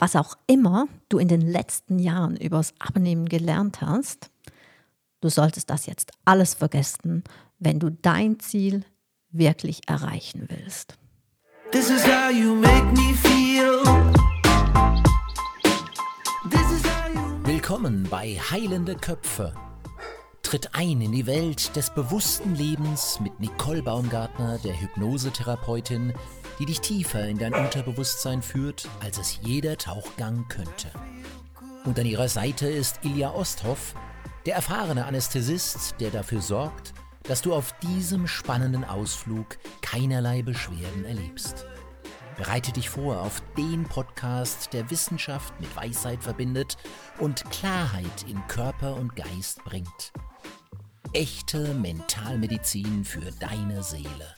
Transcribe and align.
Was 0.00 0.16
auch 0.16 0.38
immer 0.46 0.88
du 1.10 1.18
in 1.18 1.28
den 1.28 1.42
letzten 1.42 1.98
Jahren 1.98 2.34
übers 2.34 2.72
Abnehmen 2.78 3.28
gelernt 3.28 3.82
hast, 3.82 4.30
du 5.20 5.28
solltest 5.28 5.68
das 5.68 5.84
jetzt 5.84 6.12
alles 6.24 6.54
vergessen, 6.54 7.22
wenn 7.58 7.78
du 7.78 7.90
dein 7.90 8.40
Ziel 8.40 8.86
wirklich 9.30 9.86
erreichen 9.86 10.48
willst. 10.48 10.96
This 11.70 11.90
is 11.90 12.02
how 12.06 12.32
you 12.32 12.54
make 12.54 12.86
me 12.94 13.14
feel. 13.14 13.82
Willkommen 17.44 18.06
bei 18.10 18.38
Heilende 18.50 18.96
Köpfe. 18.96 19.52
Tritt 20.42 20.74
ein 20.74 21.02
in 21.02 21.12
die 21.12 21.26
Welt 21.26 21.76
des 21.76 21.90
bewussten 21.90 22.54
Lebens 22.54 23.20
mit 23.20 23.38
Nicole 23.38 23.82
Baumgartner, 23.82 24.58
der 24.64 24.80
Hypnosetherapeutin, 24.80 26.14
die 26.60 26.66
dich 26.66 26.80
tiefer 26.80 27.26
in 27.26 27.38
dein 27.38 27.54
Unterbewusstsein 27.54 28.42
führt, 28.42 28.86
als 29.00 29.18
es 29.18 29.40
jeder 29.42 29.78
Tauchgang 29.78 30.46
könnte. 30.48 30.90
Und 31.86 31.98
an 31.98 32.04
ihrer 32.04 32.28
Seite 32.28 32.68
ist 32.68 33.00
Ilja 33.02 33.32
Osthoff, 33.32 33.94
der 34.44 34.56
erfahrene 34.56 35.06
Anästhesist, 35.06 35.94
der 36.00 36.10
dafür 36.10 36.42
sorgt, 36.42 36.92
dass 37.22 37.40
du 37.40 37.54
auf 37.54 37.72
diesem 37.80 38.26
spannenden 38.26 38.84
Ausflug 38.84 39.56
keinerlei 39.80 40.42
Beschwerden 40.42 41.06
erlebst. 41.06 41.66
Bereite 42.36 42.72
dich 42.72 42.90
vor 42.90 43.20
auf 43.20 43.42
den 43.56 43.84
Podcast, 43.84 44.72
der 44.74 44.90
Wissenschaft 44.90 45.58
mit 45.60 45.74
Weisheit 45.76 46.22
verbindet 46.22 46.76
und 47.18 47.50
Klarheit 47.50 48.24
in 48.28 48.46
Körper 48.48 48.96
und 48.96 49.16
Geist 49.16 49.64
bringt. 49.64 50.12
Echte 51.12 51.74
Mentalmedizin 51.74 53.04
für 53.04 53.30
deine 53.40 53.82
Seele. 53.82 54.34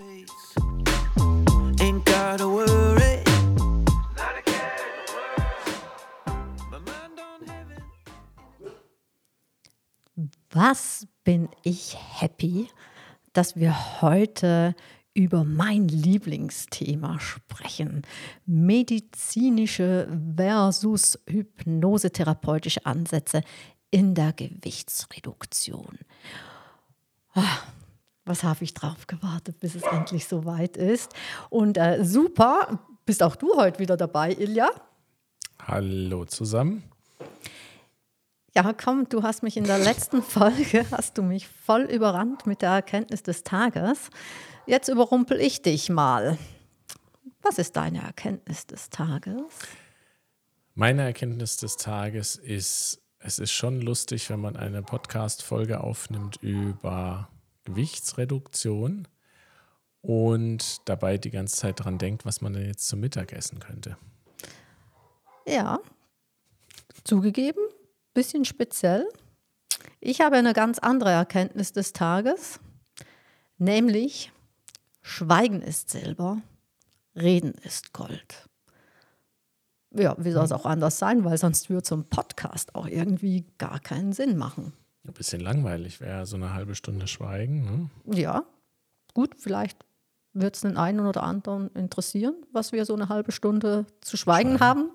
Was 10.51 11.07
bin 11.25 11.49
ich 11.63 11.97
happy, 12.21 12.69
dass 13.33 13.57
wir 13.57 14.03
heute 14.03 14.75
über 15.15 15.45
mein 15.45 15.89
Lieblingsthema 15.89 17.21
sprechen. 17.21 18.03
Medizinische 18.47 20.09
versus 20.37 21.19
hypnosetherapeutische 21.29 22.87
Ansätze 22.87 23.43
in 23.91 24.15
der 24.15 24.33
Gewichtsreduktion. 24.33 25.99
Was 28.25 28.45
habe 28.45 28.63
ich 28.63 28.75
drauf 28.75 29.07
gewartet, 29.07 29.59
bis 29.59 29.75
es 29.75 29.83
endlich 29.83 30.27
soweit 30.27 30.77
ist. 30.77 31.13
Und 31.51 31.77
äh, 31.77 32.05
super, 32.05 32.79
bist 33.05 33.23
auch 33.23 33.35
du 33.35 33.57
heute 33.57 33.81
wieder 33.81 33.97
dabei, 33.97 34.33
Ilja. 34.33 34.71
Hallo 35.67 36.25
zusammen. 36.25 36.85
Ja, 38.55 38.73
komm, 38.75 39.09
du 39.09 39.23
hast 39.23 39.43
mich 39.43 39.57
in 39.57 39.65
der 39.65 39.79
letzten 39.79 40.23
Folge, 40.23 40.85
hast 40.91 41.19
du 41.19 41.23
mich 41.23 41.49
voll 41.49 41.83
überrannt 41.83 42.47
mit 42.47 42.63
der 42.63 42.71
Erkenntnis 42.71 43.23
des 43.23 43.43
Tages. 43.45 44.11
Jetzt 44.67 44.89
überrumpel 44.89 45.41
ich 45.41 45.63
dich 45.63 45.89
mal. 45.89 46.39
Was 47.41 47.59
ist 47.59 47.77
deine 47.77 48.03
Erkenntnis 48.03 48.67
des 48.67 48.91
Tages? 48.91 49.43
Meine 50.75 51.03
Erkenntnis 51.03 51.57
des 51.57 51.77
Tages 51.77 52.37
ist, 52.37 53.03
es 53.19 53.39
ist 53.39 53.53
schon 53.53 53.81
lustig, 53.81 54.31
wenn 54.31 54.41
man 54.41 54.57
eine 54.57 54.83
Podcast-Folge 54.83 55.81
aufnimmt 55.81 56.37
über 56.41 57.29
Gewichtsreduktion 57.65 59.09
und 60.01 60.89
dabei 60.89 61.19
die 61.19 61.31
ganze 61.31 61.57
Zeit 61.57 61.81
daran 61.81 61.99
denkt, 61.99 62.25
was 62.25 62.41
man 62.41 62.53
denn 62.53 62.67
jetzt 62.67 62.89
zum 62.89 63.01
Mittag 63.01 63.33
essen 63.33 63.61
könnte. 63.61 63.97
Ja, 65.47 65.81
zugegeben, 67.05 67.63
bisschen 68.15 68.45
speziell. 68.45 69.09
Ich 70.01 70.21
habe 70.21 70.37
eine 70.37 70.53
ganz 70.53 70.79
andere 70.79 71.11
Erkenntnis 71.11 71.73
des 71.73 71.93
Tages, 71.93 72.61
nämlich 73.59 74.33
Schweigen 75.01 75.63
ist 75.63 75.91
Silber, 75.91 76.43
Reden 77.15 77.55
ist 77.65 77.93
Gold. 77.93 78.49
Ja, 79.95 80.17
wie 80.19 80.31
soll 80.31 80.45
es 80.45 80.53
auch 80.53 80.65
anders 80.65 80.99
sein, 80.99 81.25
weil 81.25 81.37
sonst 81.37 81.69
würde 81.69 81.87
so 81.87 81.97
ein 81.97 82.09
Podcast 82.09 82.75
auch 82.75 82.87
irgendwie 82.87 83.45
gar 83.59 83.79
keinen 83.79 84.13
Sinn 84.13 84.39
machen. 84.39 84.73
Ein 85.05 85.15
bisschen 85.15 85.41
langweilig 85.41 86.01
wäre 86.01 86.27
so 86.27 86.37
eine 86.37 86.55
halbe 86.55 86.75
Stunde 86.75 87.07
Schweigen. 87.09 87.91
Ne? 88.05 88.17
Ja, 88.17 88.45
gut, 89.15 89.35
vielleicht 89.37 89.85
wird 90.33 90.55
es 90.55 90.63
den 90.63 90.77
einen 90.77 91.01
oder 91.01 91.23
anderen 91.23 91.71
interessieren, 91.75 92.35
was 92.53 92.73
wir 92.73 92.85
so 92.85 92.95
eine 92.95 93.09
halbe 93.09 93.33
Stunde 93.33 93.87
zu 94.01 94.17
schweigen, 94.17 94.57
schweigen. 94.57 94.61
haben. 94.61 94.91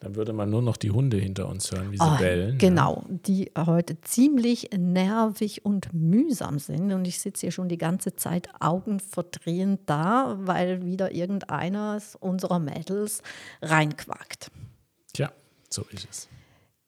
Dann 0.00 0.16
würde 0.16 0.32
man 0.32 0.50
nur 0.50 0.62
noch 0.62 0.76
die 0.76 0.90
Hunde 0.90 1.16
hinter 1.16 1.48
uns 1.48 1.70
hören, 1.70 1.92
wie 1.92 1.96
sie 1.96 2.04
oh, 2.04 2.18
bellen. 2.18 2.58
Genau, 2.58 3.04
ja. 3.08 3.18
die 3.26 3.52
heute 3.56 4.00
ziemlich 4.02 4.70
nervig 4.76 5.64
und 5.64 5.92
mühsam 5.92 6.58
sind. 6.58 6.92
Und 6.92 7.06
ich 7.06 7.20
sitze 7.20 7.42
hier 7.42 7.52
schon 7.52 7.68
die 7.68 7.78
ganze 7.78 8.14
Zeit 8.14 8.48
augenverdrehend 8.60 9.80
da, 9.86 10.36
weil 10.40 10.84
wieder 10.84 11.12
irgendeiner 11.12 12.00
unserer 12.20 12.58
Mädels 12.58 13.22
reinquakt. 13.62 14.50
Tja, 15.14 15.32
so 15.70 15.84
ist 15.90 16.06
es. 16.10 16.28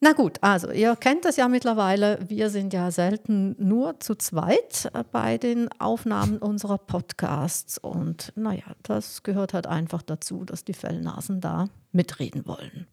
Na 0.05 0.13
gut, 0.13 0.37
also 0.43 0.71
ihr 0.71 0.97
kennt 0.97 1.25
das 1.25 1.37
ja 1.39 1.49
mittlerweile. 1.49 2.19
Wir 2.29 2.51
sind 2.51 2.75
ja 2.75 2.91
selten 2.91 3.57
nur 3.59 4.01
zu 4.01 4.15
zweit 4.15 4.93
bei 5.13 5.39
den 5.39 5.71
Aufnahmen 5.81 6.37
unserer 6.37 6.77
Podcasts. 6.77 7.79
Und 7.79 8.31
naja, 8.37 8.65
das 8.83 9.23
gehört 9.23 9.55
halt 9.55 9.67
einfach 9.67 10.03
dazu, 10.03 10.45
dass 10.45 10.63
die 10.63 10.75
Fellnasen 10.75 11.41
da 11.41 11.71
mitreden 11.91 12.47
wollen. 12.47 12.87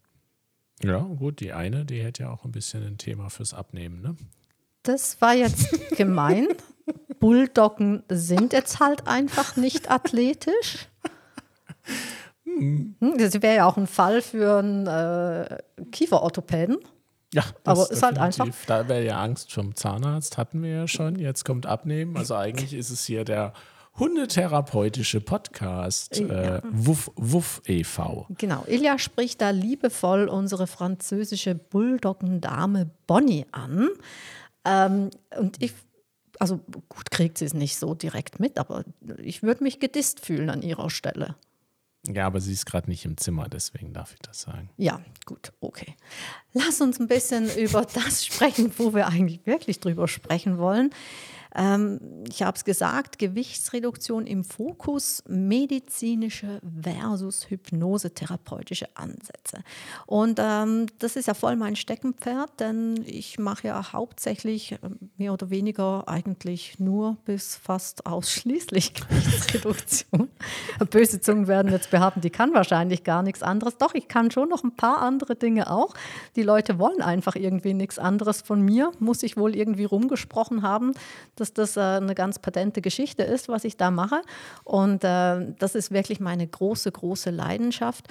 Ja, 0.82 1.00
gut, 1.00 1.40
die 1.40 1.52
eine, 1.52 1.84
die 1.84 2.02
hätte 2.02 2.22
ja 2.22 2.30
auch 2.30 2.46
ein 2.46 2.50
bisschen 2.50 2.82
ein 2.82 2.96
Thema 2.96 3.28
fürs 3.28 3.52
Abnehmen, 3.52 4.00
ne? 4.00 4.16
Das 4.82 5.20
war 5.20 5.34
jetzt 5.34 5.68
gemein. 5.98 6.48
Bulldoggen 7.20 8.04
sind 8.08 8.54
jetzt 8.54 8.80
halt 8.80 9.06
einfach 9.06 9.56
nicht 9.56 9.90
athletisch. 9.90 10.88
Hm. 12.44 12.96
Das 13.18 13.34
wäre 13.42 13.56
ja 13.56 13.66
auch 13.66 13.76
ein 13.76 13.86
Fall 13.86 14.22
für 14.22 14.60
einen 14.60 14.86
äh, 14.86 15.58
Kieferorthopäden. 15.90 16.78
Ja, 17.34 17.44
aber 17.64 17.90
ist 17.90 18.02
halt 18.02 18.18
einfach. 18.18 18.46
Da 18.66 18.88
wäre 18.88 19.04
ja 19.04 19.20
Angst 19.20 19.52
vom 19.52 19.74
Zahnarzt, 19.74 20.36
hatten 20.36 20.62
wir 20.62 20.70
ja 20.70 20.88
schon. 20.88 21.18
Jetzt 21.18 21.44
kommt 21.44 21.66
Abnehmen. 21.66 22.16
Also 22.16 22.34
eigentlich 22.34 22.74
ist 22.74 22.90
es 22.90 23.04
hier 23.04 23.24
der 23.24 23.54
hundetherapeutische 23.98 25.20
Podcast 25.20 26.18
ja. 26.18 26.56
äh, 26.56 26.62
Wuff, 26.64 27.10
Wuff 27.16 27.62
e.V. 27.66 28.26
Genau, 28.38 28.64
Ilja 28.66 28.98
spricht 28.98 29.40
da 29.40 29.50
liebevoll 29.50 30.28
unsere 30.28 30.66
französische 30.66 31.54
Bulldoggendame 31.54 32.90
Bonnie 33.06 33.46
an. 33.52 33.88
Ähm, 34.64 35.10
und 35.38 35.62
ich, 35.62 35.72
also 36.38 36.58
gut, 36.88 37.10
kriegt 37.10 37.38
sie 37.38 37.44
es 37.44 37.54
nicht 37.54 37.76
so 37.76 37.94
direkt 37.94 38.40
mit, 38.40 38.58
aber 38.58 38.84
ich 39.18 39.42
würde 39.42 39.62
mich 39.62 39.78
gedisst 39.78 40.20
fühlen 40.20 40.48
an 40.48 40.62
ihrer 40.62 40.88
Stelle. 40.88 41.36
Ja, 42.06 42.26
aber 42.26 42.40
sie 42.40 42.52
ist 42.52 42.66
gerade 42.66 42.90
nicht 42.90 43.04
im 43.04 43.16
Zimmer, 43.16 43.48
deswegen 43.48 43.92
darf 43.92 44.12
ich 44.12 44.20
das 44.20 44.40
sagen. 44.40 44.70
Ja, 44.76 45.00
gut, 45.24 45.52
okay. 45.60 45.94
Lass 46.52 46.80
uns 46.80 46.98
ein 46.98 47.06
bisschen 47.06 47.48
über 47.56 47.82
das 47.82 48.26
sprechen, 48.26 48.72
wo 48.76 48.92
wir 48.92 49.06
eigentlich 49.06 49.46
wirklich 49.46 49.78
drüber 49.78 50.08
sprechen 50.08 50.58
wollen. 50.58 50.90
Ähm, 51.54 52.00
ich 52.28 52.42
habe 52.42 52.56
es 52.56 52.64
gesagt, 52.64 53.18
Gewichtsreduktion 53.18 54.26
im 54.26 54.44
Fokus, 54.44 55.22
medizinische 55.28 56.60
versus 56.80 57.50
hypnosetherapeutische 57.50 58.88
Ansätze. 58.94 59.62
Und 60.06 60.38
ähm, 60.40 60.86
das 60.98 61.16
ist 61.16 61.26
ja 61.26 61.34
voll 61.34 61.56
mein 61.56 61.76
Steckenpferd, 61.76 62.60
denn 62.60 63.04
ich 63.06 63.38
mache 63.38 63.68
ja 63.68 63.92
hauptsächlich 63.92 64.78
ähm, 64.82 64.98
mehr 65.16 65.32
oder 65.32 65.50
weniger 65.50 66.08
eigentlich 66.08 66.78
nur 66.78 67.16
bis 67.24 67.56
fast 67.56 68.06
ausschließlich 68.06 68.94
Gewichtsreduktion. 69.08 70.28
Böse 70.90 71.20
Zungen 71.20 71.48
werden 71.48 71.70
jetzt 71.70 71.90
behaupten, 71.90 72.20
die 72.20 72.30
kann 72.30 72.54
wahrscheinlich 72.54 73.04
gar 73.04 73.22
nichts 73.22 73.42
anderes. 73.42 73.76
Doch, 73.76 73.94
ich 73.94 74.08
kann 74.08 74.30
schon 74.30 74.48
noch 74.48 74.64
ein 74.64 74.76
paar 74.76 74.98
andere 74.98 75.36
Dinge 75.36 75.70
auch. 75.70 75.94
Die 76.36 76.42
Leute 76.42 76.78
wollen 76.78 77.02
einfach 77.02 77.36
irgendwie 77.36 77.74
nichts 77.74 77.98
anderes 77.98 78.40
von 78.40 78.62
mir, 78.62 78.92
muss 78.98 79.22
ich 79.22 79.36
wohl 79.36 79.54
irgendwie 79.54 79.84
rumgesprochen 79.84 80.62
haben 80.62 80.94
dass 81.42 81.52
das 81.52 81.76
äh, 81.76 81.80
eine 81.80 82.14
ganz 82.14 82.38
patente 82.38 82.80
Geschichte 82.80 83.22
ist, 83.24 83.48
was 83.48 83.64
ich 83.64 83.76
da 83.76 83.90
mache. 83.90 84.22
Und 84.64 85.04
äh, 85.04 85.52
das 85.58 85.74
ist 85.74 85.90
wirklich 85.90 86.20
meine 86.20 86.46
große, 86.46 86.90
große 86.90 87.30
Leidenschaft. 87.30 88.06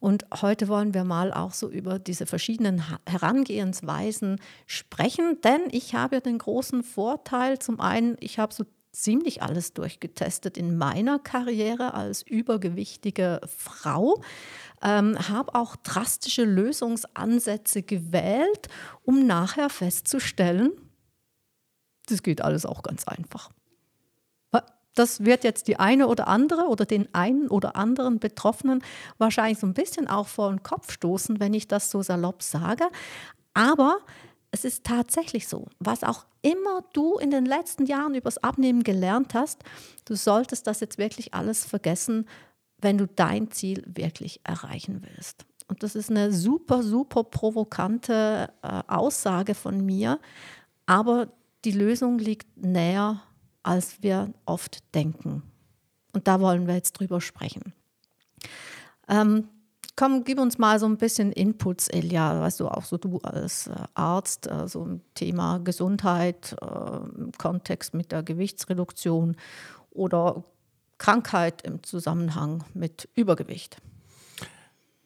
Und 0.00 0.26
heute 0.42 0.66
wollen 0.66 0.94
wir 0.94 1.04
mal 1.04 1.32
auch 1.32 1.52
so 1.52 1.68
über 1.68 2.00
diese 2.00 2.26
verschiedenen 2.26 2.82
Herangehensweisen 3.08 4.40
sprechen, 4.66 5.40
denn 5.42 5.60
ich 5.70 5.94
habe 5.94 6.20
den 6.20 6.38
großen 6.38 6.82
Vorteil, 6.82 7.60
zum 7.60 7.80
einen, 7.80 8.16
ich 8.18 8.40
habe 8.40 8.52
so 8.52 8.64
ziemlich 8.90 9.42
alles 9.42 9.74
durchgetestet 9.74 10.58
in 10.58 10.76
meiner 10.76 11.20
Karriere 11.20 11.94
als 11.94 12.22
übergewichtige 12.22 13.40
Frau, 13.46 14.20
ähm, 14.82 15.16
habe 15.28 15.54
auch 15.54 15.76
drastische 15.76 16.44
Lösungsansätze 16.44 17.82
gewählt, 17.82 18.68
um 19.04 19.24
nachher 19.26 19.70
festzustellen, 19.70 20.72
das 22.12 22.22
geht 22.22 22.42
alles 22.42 22.66
auch 22.66 22.82
ganz 22.82 23.06
einfach. 23.08 23.50
Das 24.94 25.24
wird 25.24 25.42
jetzt 25.42 25.68
die 25.68 25.78
eine 25.78 26.06
oder 26.06 26.28
andere 26.28 26.66
oder 26.66 26.84
den 26.84 27.12
einen 27.14 27.48
oder 27.48 27.76
anderen 27.76 28.18
Betroffenen 28.18 28.82
wahrscheinlich 29.16 29.58
so 29.58 29.66
ein 29.66 29.74
bisschen 29.74 30.06
auch 30.06 30.28
vor 30.28 30.50
den 30.50 30.62
Kopf 30.62 30.92
stoßen, 30.92 31.40
wenn 31.40 31.54
ich 31.54 31.66
das 31.66 31.90
so 31.90 32.02
salopp 32.02 32.42
sage. 32.42 32.84
Aber 33.54 33.98
es 34.50 34.64
ist 34.64 34.84
tatsächlich 34.84 35.48
so, 35.48 35.66
was 35.78 36.04
auch 36.04 36.26
immer 36.42 36.84
du 36.92 37.16
in 37.16 37.30
den 37.30 37.46
letzten 37.46 37.86
Jahren 37.86 38.14
übers 38.14 38.38
Abnehmen 38.38 38.82
gelernt 38.82 39.32
hast, 39.32 39.62
du 40.04 40.14
solltest 40.14 40.66
das 40.66 40.80
jetzt 40.80 40.98
wirklich 40.98 41.32
alles 41.32 41.64
vergessen, 41.64 42.28
wenn 42.78 42.98
du 42.98 43.06
dein 43.06 43.50
Ziel 43.50 43.82
wirklich 43.86 44.40
erreichen 44.44 45.06
willst. 45.08 45.46
Und 45.68 45.82
das 45.82 45.94
ist 45.94 46.10
eine 46.10 46.32
super, 46.32 46.82
super 46.82 47.24
provokante 47.24 48.52
äh, 48.62 48.82
Aussage 48.88 49.54
von 49.54 49.86
mir, 49.86 50.18
aber 50.84 51.28
die 51.64 51.72
Lösung 51.72 52.18
liegt 52.18 52.56
näher, 52.56 53.22
als 53.62 54.02
wir 54.02 54.32
oft 54.46 54.94
denken. 54.94 55.42
Und 56.12 56.28
da 56.28 56.40
wollen 56.40 56.66
wir 56.66 56.74
jetzt 56.74 56.92
drüber 56.92 57.20
sprechen. 57.20 57.72
Ähm, 59.08 59.48
komm, 59.96 60.24
gib 60.24 60.38
uns 60.38 60.58
mal 60.58 60.78
so 60.78 60.86
ein 60.86 60.96
bisschen 60.96 61.32
Inputs, 61.32 61.88
Elia, 61.88 62.40
weißt 62.40 62.60
du, 62.60 62.68
auch 62.68 62.84
so 62.84 62.96
du 62.96 63.18
als 63.18 63.68
äh, 63.68 63.74
Arzt, 63.94 64.46
äh, 64.46 64.68
so 64.68 64.84
ein 64.84 65.00
Thema 65.14 65.58
Gesundheit 65.58 66.56
äh, 66.60 66.96
im 67.18 67.32
Kontext 67.38 67.94
mit 67.94 68.12
der 68.12 68.22
Gewichtsreduktion 68.22 69.36
oder 69.90 70.44
Krankheit 70.98 71.62
im 71.62 71.82
Zusammenhang 71.82 72.64
mit 72.74 73.08
Übergewicht. 73.14 73.78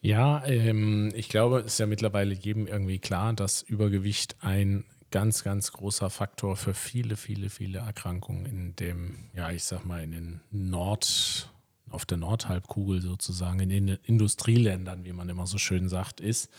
Ja, 0.01 0.45
ähm, 0.47 1.11
ich 1.15 1.29
glaube, 1.29 1.61
es 1.61 1.67
ist 1.67 1.79
ja 1.79 1.87
mittlerweile 1.87 2.35
jedem 2.35 2.67
irgendwie 2.67 2.99
klar, 2.99 3.33
dass 3.33 3.63
Übergewicht 3.63 4.37
ein 4.41 4.85
ganz, 5.11 5.45
ganz 5.45 5.73
großer 5.73 6.11
Faktor 6.11 6.57
für 6.57 6.75
viele, 6.75 7.17
viele, 7.17 7.51
viele 7.51 7.79
Erkrankungen 7.79 8.47
in 8.47 8.77
dem, 8.77 9.31
ja, 9.35 9.51
ich 9.51 9.65
sag 9.65 9.85
mal, 9.85 10.03
in 10.03 10.13
den 10.13 10.41
Nord, 10.51 11.51
auf 11.91 12.05
der 12.05 12.19
Nordhalbkugel 12.19 13.01
sozusagen, 13.01 13.61
in 13.61 13.69
den 13.69 13.89
Industrieländern, 13.89 15.05
wie 15.05 15.13
man 15.13 15.29
immer 15.29 15.47
so 15.47 15.59
schön 15.59 15.89
sagt, 15.89 16.21
ist. 16.21 16.51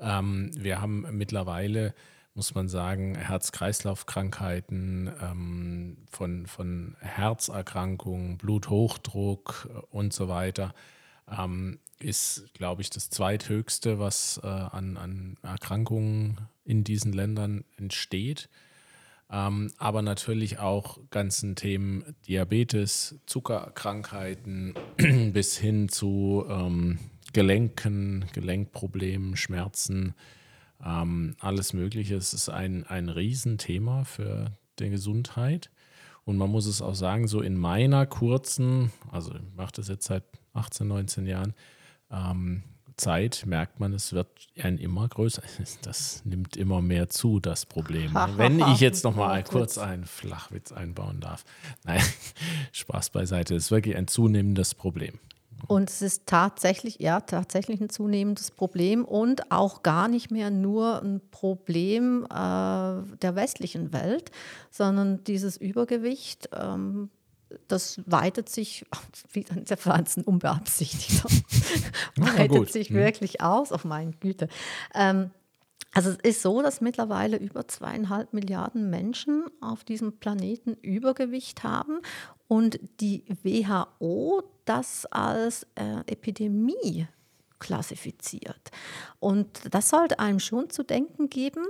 Ähm, 0.00 0.50
wir 0.54 0.80
haben 0.80 1.06
mittlerweile, 1.16 1.94
muss 2.34 2.54
man 2.54 2.68
sagen, 2.68 3.14
Herz-Kreislauf-Krankheiten, 3.14 5.12
ähm, 5.20 5.96
von, 6.10 6.46
von 6.46 6.96
Herzerkrankungen, 7.00 8.38
Bluthochdruck 8.38 9.68
und 9.90 10.12
so 10.12 10.28
weiter. 10.28 10.74
Ähm, 11.28 11.78
ist, 12.00 12.52
glaube 12.54 12.82
ich, 12.82 12.90
das 12.90 13.10
zweithöchste, 13.10 13.98
was 13.98 14.40
äh, 14.42 14.46
an, 14.46 14.96
an 14.96 15.36
Erkrankungen 15.42 16.38
in 16.64 16.84
diesen 16.84 17.12
Ländern 17.12 17.64
entsteht. 17.76 18.48
Ähm, 19.30 19.72
aber 19.78 20.02
natürlich 20.02 20.58
auch 20.58 20.98
ganzen 21.10 21.56
Themen 21.56 22.14
Diabetes, 22.28 23.18
Zuckerkrankheiten 23.26 24.74
bis 25.32 25.56
hin 25.56 25.88
zu 25.88 26.44
ähm, 26.48 26.98
Gelenken, 27.32 28.26
Gelenkproblemen, 28.34 29.36
Schmerzen, 29.36 30.14
ähm, 30.84 31.34
alles 31.40 31.72
Mögliche. 31.72 32.14
Es 32.16 32.34
ist 32.34 32.50
ein, 32.50 32.84
ein 32.84 33.08
Riesenthema 33.08 34.04
für 34.04 34.52
die 34.78 34.90
Gesundheit. 34.90 35.70
Und 36.24 36.36
man 36.36 36.50
muss 36.50 36.66
es 36.66 36.82
auch 36.82 36.94
sagen, 36.94 37.26
so 37.26 37.40
in 37.40 37.56
meiner 37.56 38.06
kurzen, 38.06 38.92
also 39.10 39.34
ich 39.34 39.40
mache 39.56 39.72
das 39.76 39.88
jetzt 39.88 40.06
seit 40.06 40.24
18, 40.52 40.86
19 40.86 41.26
Jahren, 41.26 41.54
ähm, 42.10 42.62
Zeit 42.96 43.44
merkt 43.46 43.80
man, 43.80 43.92
es 43.92 44.12
wird 44.12 44.28
ein 44.60 44.78
immer 44.78 45.08
größer. 45.08 45.42
Das 45.82 46.24
nimmt 46.24 46.56
immer 46.56 46.80
mehr 46.80 47.08
zu, 47.08 47.40
das 47.40 47.66
Problem. 47.66 48.14
Wenn 48.36 48.60
ich 48.60 48.80
jetzt 48.80 49.04
noch 49.04 49.16
mal 49.16 49.42
kurz 49.42 49.78
einen 49.78 50.04
Flachwitz 50.04 50.72
einbauen 50.72 51.20
darf. 51.20 51.44
Nein, 51.84 52.02
Spaß 52.72 53.10
beiseite. 53.10 53.54
Es 53.54 53.64
ist 53.64 53.70
wirklich 53.70 53.96
ein 53.96 54.08
zunehmendes 54.08 54.74
Problem. 54.74 55.18
Und 55.68 55.90
es 55.90 56.02
ist 56.02 56.26
tatsächlich, 56.26 56.98
ja, 56.98 57.20
tatsächlich 57.20 57.80
ein 57.80 57.88
zunehmendes 57.88 58.50
Problem 58.50 59.04
und 59.04 59.52
auch 59.52 59.82
gar 59.82 60.08
nicht 60.08 60.30
mehr 60.30 60.50
nur 60.50 61.00
ein 61.02 61.20
Problem 61.30 62.24
äh, 62.24 62.28
der 62.28 63.34
westlichen 63.34 63.92
Welt, 63.92 64.30
sondern 64.70 65.22
dieses 65.24 65.56
Übergewicht 65.56 66.48
ähm, 66.52 67.10
das 67.68 68.00
weitet 68.06 68.48
sich, 68.48 68.84
wie 69.32 69.44
der 69.44 69.76
Pflanzen 69.76 70.24
unbeabsichtigt, 70.24 71.24
weitet 72.16 72.72
sich 72.72 72.90
mhm. 72.90 72.96
wirklich 72.96 73.40
aus, 73.40 73.72
auf 73.72 73.84
meine 73.84 74.12
Güte. 74.12 74.48
Ähm, 74.94 75.30
also 75.94 76.10
es 76.10 76.16
ist 76.22 76.42
so, 76.42 76.62
dass 76.62 76.80
mittlerweile 76.80 77.36
über 77.36 77.68
zweieinhalb 77.68 78.32
Milliarden 78.32 78.88
Menschen 78.88 79.44
auf 79.60 79.84
diesem 79.84 80.18
Planeten 80.18 80.74
Übergewicht 80.80 81.64
haben 81.64 82.00
und 82.48 82.80
die 83.00 83.24
WHO 83.42 84.42
das 84.64 85.06
als 85.06 85.66
äh, 85.74 86.00
Epidemie 86.06 87.06
klassifiziert. 87.58 88.70
Und 89.20 89.62
das 89.70 89.90
sollte 89.90 90.18
einem 90.18 90.40
schon 90.40 90.70
zu 90.70 90.82
denken 90.82 91.28
geben. 91.28 91.64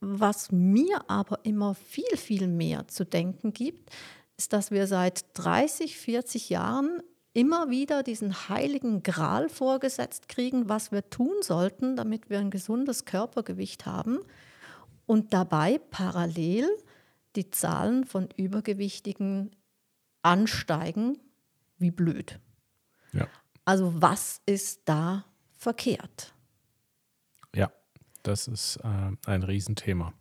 Was 0.00 0.52
mir 0.52 1.08
aber 1.08 1.40
immer 1.44 1.74
viel, 1.74 2.16
viel 2.16 2.46
mehr 2.46 2.86
zu 2.88 3.04
denken 3.04 3.52
gibt, 3.52 3.90
ist, 4.36 4.52
dass 4.52 4.70
wir 4.70 4.86
seit 4.86 5.26
30, 5.34 5.96
40 5.96 6.50
Jahren 6.50 7.02
immer 7.32 7.68
wieder 7.68 8.02
diesen 8.02 8.48
heiligen 8.48 9.02
Gral 9.02 9.48
vorgesetzt 9.48 10.28
kriegen, 10.28 10.68
was 10.68 10.92
wir 10.92 11.10
tun 11.10 11.34
sollten, 11.42 11.96
damit 11.96 12.30
wir 12.30 12.38
ein 12.38 12.50
gesundes 12.50 13.04
Körpergewicht 13.04 13.86
haben 13.86 14.20
und 15.06 15.32
dabei 15.32 15.78
parallel 15.90 16.68
die 17.36 17.50
Zahlen 17.50 18.04
von 18.04 18.28
Übergewichtigen 18.36 19.50
ansteigen 20.22 21.18
wie 21.78 21.90
blöd. 21.90 22.38
Ja. 23.12 23.28
Also 23.64 24.00
was 24.00 24.40
ist 24.46 24.82
da 24.84 25.24
verkehrt? 25.56 26.34
Ja, 27.54 27.72
das 28.22 28.46
ist 28.46 28.76
äh, 28.76 29.10
ein 29.26 29.42
Riesenthema 29.42 30.14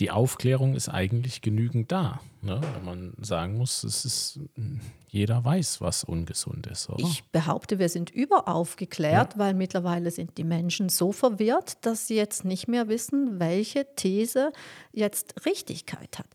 die 0.00 0.10
Aufklärung 0.10 0.74
ist 0.74 0.88
eigentlich 0.88 1.42
genügend 1.42 1.92
da. 1.92 2.20
Ne? 2.40 2.58
Wenn 2.74 2.84
man 2.84 3.12
sagen 3.20 3.58
muss, 3.58 3.84
es 3.84 4.06
ist, 4.06 4.40
jeder 5.08 5.44
weiß, 5.44 5.82
was 5.82 6.04
ungesund 6.04 6.66
ist. 6.68 6.88
Oder? 6.88 7.04
Ich 7.04 7.22
behaupte, 7.24 7.78
wir 7.78 7.90
sind 7.90 8.08
überaufgeklärt, 8.08 9.34
ja. 9.34 9.38
weil 9.38 9.52
mittlerweile 9.52 10.10
sind 10.10 10.38
die 10.38 10.44
Menschen 10.44 10.88
so 10.88 11.12
verwirrt, 11.12 11.84
dass 11.84 12.06
sie 12.06 12.16
jetzt 12.16 12.46
nicht 12.46 12.66
mehr 12.66 12.88
wissen, 12.88 13.38
welche 13.38 13.94
These 13.94 14.52
jetzt 14.92 15.44
Richtigkeit 15.44 16.18
hat. 16.18 16.28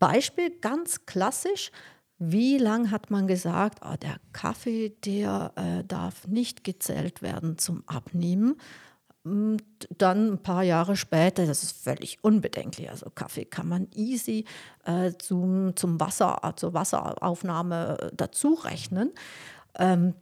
Beispiel 0.00 0.50
ganz 0.60 1.06
klassisch. 1.06 1.70
Wie 2.18 2.58
lange 2.58 2.90
hat 2.90 3.12
man 3.12 3.28
gesagt, 3.28 3.78
oh, 3.84 3.94
der 3.96 4.16
Kaffee, 4.32 4.90
der 5.04 5.52
äh, 5.54 5.84
darf 5.84 6.26
nicht 6.26 6.64
gezählt 6.64 7.22
werden 7.22 7.58
zum 7.58 7.84
Abnehmen? 7.86 8.56
Und 9.24 9.62
dann 9.96 10.34
ein 10.34 10.42
paar 10.42 10.62
Jahre 10.62 10.96
später, 10.96 11.46
das 11.46 11.62
ist 11.62 11.82
völlig 11.82 12.22
unbedenklich. 12.22 12.90
Also 12.90 13.08
Kaffee 13.08 13.46
kann 13.46 13.68
man 13.68 13.88
easy 13.94 14.44
äh, 14.84 15.12
zum, 15.18 15.74
zum 15.76 15.98
Wasser, 15.98 16.52
zur 16.56 16.74
Wasseraufnahme 16.74 17.98
äh, 18.00 18.10
dazu 18.14 18.52
rechnen. 18.52 19.12
Ähm, 19.78 20.14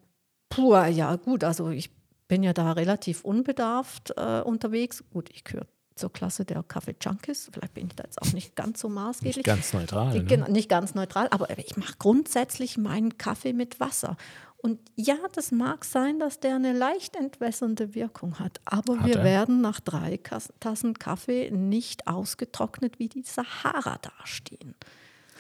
puh, 0.48 0.76
ja 0.76 1.16
gut, 1.16 1.42
also 1.42 1.70
ich 1.70 1.90
bin 2.28 2.44
ja 2.44 2.52
da 2.52 2.72
relativ 2.72 3.24
unbedarft 3.24 4.14
äh, 4.16 4.40
unterwegs. 4.40 5.02
Gut, 5.10 5.30
ich 5.30 5.42
gehöre 5.42 5.66
zur 5.96 6.12
Klasse 6.12 6.44
der 6.44 6.62
Kaffee-Junkies. 6.62 7.50
Vielleicht 7.52 7.74
bin 7.74 7.88
ich 7.88 7.96
da 7.96 8.04
jetzt 8.04 8.22
auch 8.22 8.32
nicht 8.32 8.56
ganz 8.56 8.80
so 8.80 8.88
maßgeblich. 8.88 9.36
Nicht 9.36 9.46
ganz 9.46 9.72
neutral. 9.72 10.22
Ne? 10.22 10.46
Nicht 10.48 10.68
ganz 10.68 10.94
neutral, 10.94 11.28
aber 11.30 11.58
ich 11.58 11.76
mache 11.76 11.94
grundsätzlich 11.98 12.78
meinen 12.78 13.18
Kaffee 13.18 13.52
mit 13.52 13.80
Wasser. 13.80 14.16
Und 14.62 14.78
ja, 14.94 15.16
das 15.32 15.50
mag 15.50 15.84
sein, 15.84 16.20
dass 16.20 16.38
der 16.38 16.54
eine 16.54 16.72
leicht 16.72 17.16
entwässernde 17.16 17.96
Wirkung 17.96 18.38
hat, 18.38 18.60
aber 18.64 19.00
hat 19.00 19.06
wir 19.06 19.16
er? 19.16 19.24
werden 19.24 19.60
nach 19.60 19.80
drei 19.80 20.20
Tassen 20.60 20.94
Kaffee 20.94 21.50
nicht 21.50 22.06
ausgetrocknet 22.06 23.00
wie 23.00 23.08
die 23.08 23.24
Sahara 23.24 23.98
dastehen. 23.98 24.76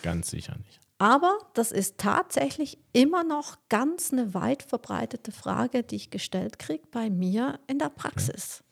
Ganz 0.02 0.30
sicher 0.30 0.56
nicht. 0.66 0.80
Aber 0.98 1.38
das 1.54 1.70
ist 1.72 1.98
tatsächlich 1.98 2.78
immer 2.92 3.22
noch 3.22 3.58
ganz 3.68 4.12
eine 4.12 4.34
weit 4.34 4.64
verbreitete 4.64 5.30
Frage, 5.30 5.84
die 5.84 5.96
ich 5.96 6.10
gestellt 6.10 6.58
kriege 6.58 6.84
bei 6.90 7.08
mir 7.08 7.60
in 7.68 7.78
der 7.78 7.90
Praxis. 7.90 8.62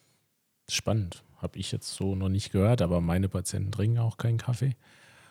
Ja. 0.68 0.74
Spannend. 0.74 1.22
Habe 1.38 1.58
ich 1.58 1.72
jetzt 1.72 1.94
so 1.94 2.14
noch 2.14 2.28
nicht 2.28 2.52
gehört, 2.52 2.82
aber 2.82 3.00
meine 3.00 3.28
Patienten 3.28 3.72
trinken 3.72 3.98
auch 3.98 4.16
keinen 4.16 4.38
Kaffee. 4.38 4.76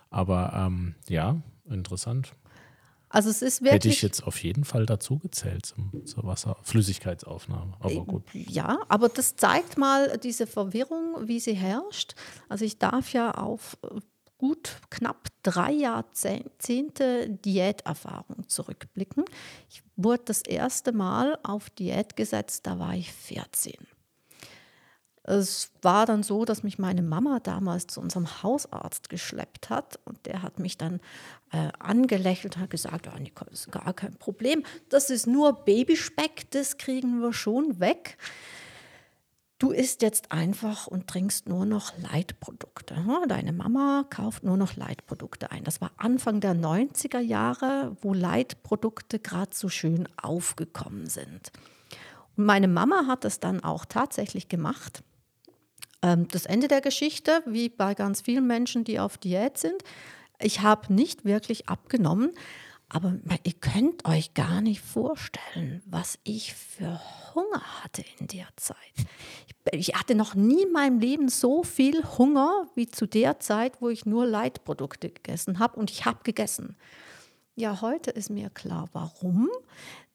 Aber 0.09 0.53
ähm, 0.55 0.95
ja, 1.07 1.37
interessant. 1.69 2.33
Also 3.09 3.29
es 3.29 3.41
ist 3.41 3.61
wirklich. 3.61 3.73
Hätte 3.73 3.89
ich 3.89 4.01
jetzt 4.01 4.23
auf 4.23 4.41
jeden 4.43 4.63
Fall 4.63 4.85
dazu 4.85 5.17
gezählt 5.17 5.65
zum, 5.65 6.05
zur 6.05 6.25
Wasserflüssigkeitsaufnahme. 6.25 7.73
Aber 7.79 7.91
äh, 7.91 7.99
gut. 8.05 8.23
Ja, 8.33 8.79
aber 8.87 9.09
das 9.09 9.35
zeigt 9.35 9.77
mal 9.77 10.17
diese 10.19 10.45
Verwirrung, 10.45 11.27
wie 11.27 11.39
sie 11.39 11.53
herrscht. 11.53 12.13
Also 12.47 12.65
ich 12.65 12.77
darf 12.77 13.11
ja 13.11 13.31
auf 13.31 13.77
äh, 13.83 13.99
gut 14.37 14.77
knapp 14.89 15.27
drei 15.43 15.71
Jahrzehnte 15.71 17.29
Diäterfahrung 17.29 18.47
zurückblicken. 18.47 19.25
Ich 19.69 19.83
wurde 19.95 20.23
das 20.25 20.41
erste 20.41 20.91
Mal 20.91 21.37
auf 21.43 21.69
Diät 21.69 22.15
gesetzt, 22.15 22.65
da 22.65 22.79
war 22.79 22.95
ich 22.95 23.11
14. 23.11 23.73
Es 25.29 25.71
war 25.83 26.07
dann 26.07 26.23
so, 26.23 26.43
dass 26.43 26.63
mich 26.63 26.79
meine 26.79 27.03
Mama 27.03 27.39
damals 27.39 27.85
zu 27.85 28.01
unserem 28.01 28.41
Hausarzt 28.41 29.09
geschleppt 29.09 29.69
hat 29.69 29.99
und 30.05 30.25
der 30.25 30.41
hat 30.41 30.57
mich 30.57 30.75
dann 30.75 30.99
äh, 31.51 31.69
angelächelt 31.77 32.55
und 32.55 32.61
hat 32.63 32.71
gesagt, 32.71 33.07
oh, 33.07 33.43
das 33.49 33.61
ist 33.61 33.71
gar 33.71 33.93
kein 33.93 34.15
Problem, 34.15 34.63
das 34.89 35.11
ist 35.11 35.27
nur 35.27 35.53
Babyspeck, 35.53 36.49
das 36.49 36.77
kriegen 36.77 37.21
wir 37.21 37.31
schon 37.31 37.79
weg. 37.79 38.17
Du 39.59 39.69
isst 39.71 40.01
jetzt 40.01 40.31
einfach 40.31 40.87
und 40.87 41.07
trinkst 41.07 41.47
nur 41.47 41.65
noch 41.65 41.91
Leitprodukte. 41.97 42.95
Deine 43.27 43.51
Mama 43.51 44.05
kauft 44.09 44.43
nur 44.43 44.57
noch 44.57 44.77
Leitprodukte 44.77 45.51
ein. 45.51 45.63
Das 45.65 45.79
war 45.79 45.91
Anfang 45.97 46.39
der 46.39 46.55
90er 46.55 47.19
Jahre, 47.19 47.95
wo 48.01 48.13
Leitprodukte 48.13 49.19
gerade 49.19 49.53
so 49.53 49.69
schön 49.69 50.07
aufgekommen 50.19 51.07
sind. 51.07 51.51
Und 52.35 52.45
meine 52.45 52.69
Mama 52.69 53.05
hat 53.05 53.25
es 53.25 53.41
dann 53.41 53.61
auch 53.61 53.83
tatsächlich 53.83 54.47
gemacht. 54.47 55.03
Ähm, 56.01 56.27
das 56.29 56.45
Ende 56.45 56.67
der 56.67 56.81
Geschichte, 56.81 57.41
wie 57.45 57.69
bei 57.69 57.93
ganz 57.93 58.21
vielen 58.21 58.47
Menschen, 58.47 58.83
die 58.83 58.99
auf 58.99 59.17
Diät 59.17 59.57
sind. 59.57 59.81
Ich 60.39 60.61
habe 60.61 60.93
nicht 60.93 61.25
wirklich 61.25 61.67
abgenommen, 61.67 62.31
aber 62.87 63.19
ihr 63.43 63.53
könnt 63.53 64.05
euch 64.05 64.33
gar 64.33 64.61
nicht 64.61 64.81
vorstellen, 64.81 65.83
was 65.85 66.17
ich 66.23 66.55
für 66.55 66.99
Hunger 67.35 67.61
hatte 67.83 68.03
in 68.19 68.27
der 68.27 68.47
Zeit. 68.55 68.77
Ich 69.71 69.89
hatte 69.89 70.15
noch 70.15 70.33
nie 70.33 70.63
in 70.63 70.71
meinem 70.71 70.99
Leben 70.99 71.29
so 71.29 71.63
viel 71.63 72.03
Hunger 72.17 72.67
wie 72.73 72.87
zu 72.87 73.05
der 73.05 73.39
Zeit, 73.39 73.81
wo 73.81 73.89
ich 73.89 74.05
nur 74.05 74.25
Leitprodukte 74.25 75.09
gegessen 75.09 75.59
habe 75.59 75.79
und 75.79 75.91
ich 75.91 76.05
habe 76.05 76.19
gegessen. 76.23 76.77
Ja, 77.55 77.81
heute 77.81 78.09
ist 78.09 78.29
mir 78.29 78.49
klar, 78.49 78.87
warum. 78.93 79.49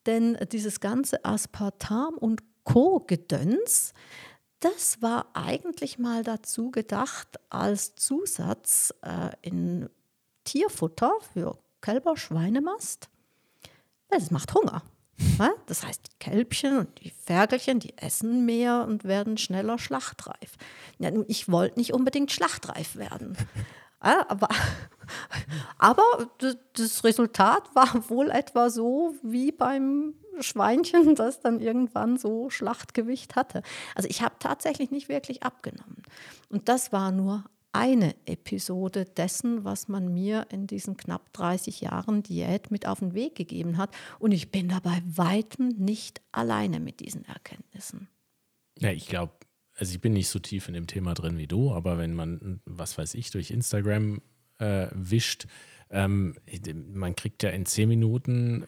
Denn 0.07 0.37
dieses 0.50 0.81
ganze 0.81 1.25
Aspartam 1.25 2.14
und 2.14 2.43
Co-Gedöns, 2.64 3.93
das 4.64 5.02
war 5.02 5.26
eigentlich 5.35 5.99
mal 5.99 6.23
dazu 6.23 6.71
gedacht 6.71 7.38
als 7.50 7.97
Zusatz 7.97 8.94
äh, 9.02 9.30
in 9.42 9.90
Tierfutter 10.44 11.12
für 11.33 11.59
Kälber 11.83 12.16
Schweinemast, 12.16 13.09
es 14.09 14.30
macht 14.30 14.54
Hunger. 14.54 14.83
Das 15.66 15.85
heißt, 15.85 16.00
die 16.06 16.18
Kälbchen 16.18 16.78
und 16.78 17.00
die 17.00 17.11
Ferkelchen, 17.11 17.78
die 17.78 17.97
essen 17.99 18.47
mehr 18.47 18.85
und 18.88 19.04
werden 19.04 19.37
schneller 19.37 19.78
schlachtreif. 19.78 20.52
Ja, 20.99 21.11
ich 21.28 21.50
wollte 21.50 21.78
nicht 21.78 21.92
unbedingt 21.92 22.33
schlachtreif 22.33 22.97
werden. 22.97 23.37
Aber, 24.00 24.49
aber 25.78 26.02
das 26.75 27.04
Resultat 27.04 27.75
war 27.75 28.11
wohl 28.11 28.30
etwa 28.30 28.68
so 28.68 29.14
wie 29.23 29.50
beim 29.50 30.12
Schweinchen, 30.43 31.14
das 31.14 31.41
dann 31.41 31.61
irgendwann 31.61 32.17
so 32.17 32.50
Schlachtgewicht 32.50 33.37
hatte. 33.37 33.62
Also 33.95 34.09
ich 34.09 34.23
habe 34.23 34.35
tatsächlich 34.38 34.91
nicht 34.91 35.09
wirklich 35.09 35.43
abgenommen. 35.43 36.03
Und 36.49 36.69
das 36.69 36.93
war 36.93 37.12
nur 37.12 37.45
eine 37.75 38.14
Episode 38.26 39.05
dessen, 39.05 39.64
was 39.64 39.88
man 39.88 40.12
mir 40.14 40.47
in 40.50 40.69
diesen 40.69 40.97
knapp 40.97 41.33
30 41.33 41.81
Jahren 41.81 42.23
Diät 42.23 42.71
mit 42.71 42.87
auf 42.87 43.00
den 43.00 43.14
Weg 43.14 43.35
gegeben 43.35 43.79
hat. 43.79 43.91
Und 44.21 44.31
ich 44.31 44.53
bin 44.53 44.69
dabei 44.69 45.03
weitem 45.07 45.71
nicht 45.71 46.23
alleine 46.31 46.79
mit 46.79 47.00
diesen 47.00 47.25
Erkenntnissen. 47.25 48.09
Ja, 48.79 48.91
ich 48.91 49.07
glaube, 49.07 49.33
also 49.76 49.93
ich 49.93 50.00
bin 50.00 50.12
nicht 50.12 50.29
so 50.29 50.38
tief 50.38 50.69
in 50.69 50.75
dem 50.75 50.87
Thema 50.87 51.14
drin 51.14 51.37
wie 51.37 51.49
du, 51.49 51.73
aber 51.73 51.99
wenn 51.99 52.14
man, 52.14 52.61
was 52.64 52.97
weiß 52.97 53.14
ich, 53.14 53.33
durch 53.33 53.50
Instagram 53.50 54.23
äh, 54.59 54.87
wischt, 54.93 55.47
ähm, 55.91 56.37
man 56.93 57.17
kriegt 57.17 57.43
ja 57.43 57.50
in 57.50 57.67
zehn 57.67 57.88
Minuten 57.88 58.67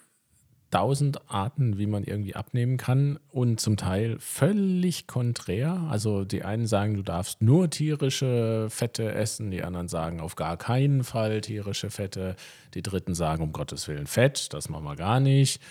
tausend 0.77 1.31
Arten, 1.31 1.79
wie 1.79 1.87
man 1.87 2.05
irgendwie 2.05 2.37
abnehmen 2.37 2.77
kann 2.77 3.19
und 3.31 3.61
zum 3.61 3.79
Teil 3.79 4.19
völlig 4.21 5.07
konträr. 5.07 5.87
Also 5.91 6.27
die 6.27 6.45
einen 6.45 6.67
sagen, 6.67 6.97
du 6.97 7.03
darfst 7.03 7.41
nur 7.41 7.71
tierische 7.71 8.67
Fette 8.69 9.15
essen, 9.15 9.51
die 9.51 9.63
anderen 9.63 9.89
sagen 9.89 10.21
auf 10.21 10.37
gar 10.37 10.59
keinen 10.59 11.03
Fall 11.03 11.41
tierische 11.41 11.89
Fette, 11.89 12.37
die 12.75 12.83
dritten 12.83 13.15
sagen 13.15 13.43
um 13.43 13.53
Gottes 13.53 13.89
Willen 13.89 14.07
Fett, 14.07 14.53
das 14.53 14.69
machen 14.69 14.85
wir 14.85 14.97
gar 14.97 15.19
nicht 15.19 15.63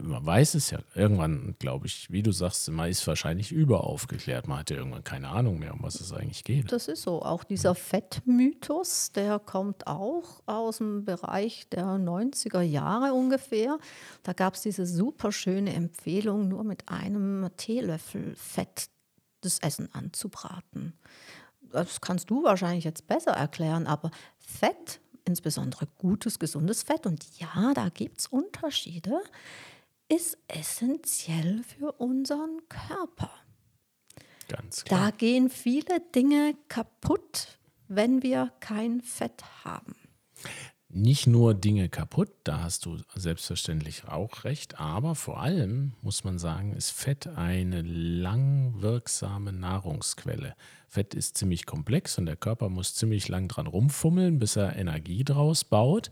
man 0.00 0.24
weiß 0.24 0.54
es 0.54 0.70
ja 0.70 0.78
irgendwann, 0.94 1.54
glaube 1.58 1.86
ich, 1.86 2.10
wie 2.10 2.22
du 2.22 2.32
sagst, 2.32 2.70
man 2.70 2.88
ist 2.88 3.06
wahrscheinlich 3.06 3.52
überaufgeklärt. 3.52 4.48
Man 4.48 4.60
hat 4.60 4.70
ja 4.70 4.76
irgendwann 4.76 5.04
keine 5.04 5.28
Ahnung 5.28 5.58
mehr, 5.58 5.74
um 5.74 5.82
was 5.82 6.00
es 6.00 6.12
eigentlich 6.12 6.44
geht. 6.44 6.72
Das 6.72 6.88
ist 6.88 7.02
so. 7.02 7.22
Auch 7.22 7.44
dieser 7.44 7.74
Fettmythos, 7.74 9.12
der 9.12 9.38
kommt 9.38 9.86
auch 9.86 10.42
aus 10.46 10.78
dem 10.78 11.04
Bereich 11.04 11.68
der 11.68 11.84
90er 11.84 12.62
Jahre 12.62 13.12
ungefähr. 13.12 13.78
Da 14.22 14.32
gab 14.32 14.54
es 14.54 14.62
diese 14.62 14.86
super 14.86 15.32
schöne 15.32 15.74
Empfehlung, 15.74 16.48
nur 16.48 16.64
mit 16.64 16.88
einem 16.88 17.48
Teelöffel 17.56 18.34
Fett 18.36 18.88
das 19.42 19.58
Essen 19.58 19.92
anzubraten. 19.92 20.94
Das 21.72 22.00
kannst 22.00 22.30
du 22.30 22.44
wahrscheinlich 22.44 22.84
jetzt 22.84 23.06
besser 23.06 23.32
erklären, 23.32 23.86
aber 23.86 24.10
Fett 24.38 25.00
insbesondere 25.24 25.86
gutes, 25.98 26.38
gesundes 26.38 26.82
Fett. 26.82 27.06
Und 27.06 27.24
ja, 27.38 27.72
da 27.74 27.88
gibt 27.88 28.20
es 28.20 28.26
Unterschiede 28.26 29.20
ist 30.14 30.36
essentiell 30.48 31.62
für 31.62 31.92
unseren 31.92 32.60
Körper. 32.68 33.30
Ganz 34.48 34.84
klar. 34.84 35.00
Da 35.00 35.10
gehen 35.16 35.48
viele 35.48 36.00
Dinge 36.14 36.54
kaputt, 36.68 37.58
wenn 37.88 38.22
wir 38.22 38.52
kein 38.60 39.00
Fett 39.00 39.42
haben. 39.64 39.94
Nicht 40.94 41.26
nur 41.26 41.54
Dinge 41.54 41.88
kaputt, 41.88 42.28
da 42.44 42.60
hast 42.60 42.84
du 42.84 42.98
selbstverständlich 43.14 44.04
auch 44.08 44.44
recht, 44.44 44.78
aber 44.78 45.14
vor 45.14 45.40
allem 45.40 45.94
muss 46.02 46.22
man 46.22 46.38
sagen, 46.38 46.74
ist 46.74 46.90
Fett 46.90 47.28
eine 47.28 47.80
langwirksame 47.80 49.54
Nahrungsquelle. 49.54 50.54
Fett 50.88 51.14
ist 51.14 51.38
ziemlich 51.38 51.64
komplex 51.64 52.18
und 52.18 52.26
der 52.26 52.36
Körper 52.36 52.68
muss 52.68 52.94
ziemlich 52.94 53.28
lang 53.28 53.48
dran 53.48 53.66
rumfummeln, 53.66 54.38
bis 54.38 54.56
er 54.56 54.76
Energie 54.76 55.24
draus 55.24 55.64
baut. 55.64 56.10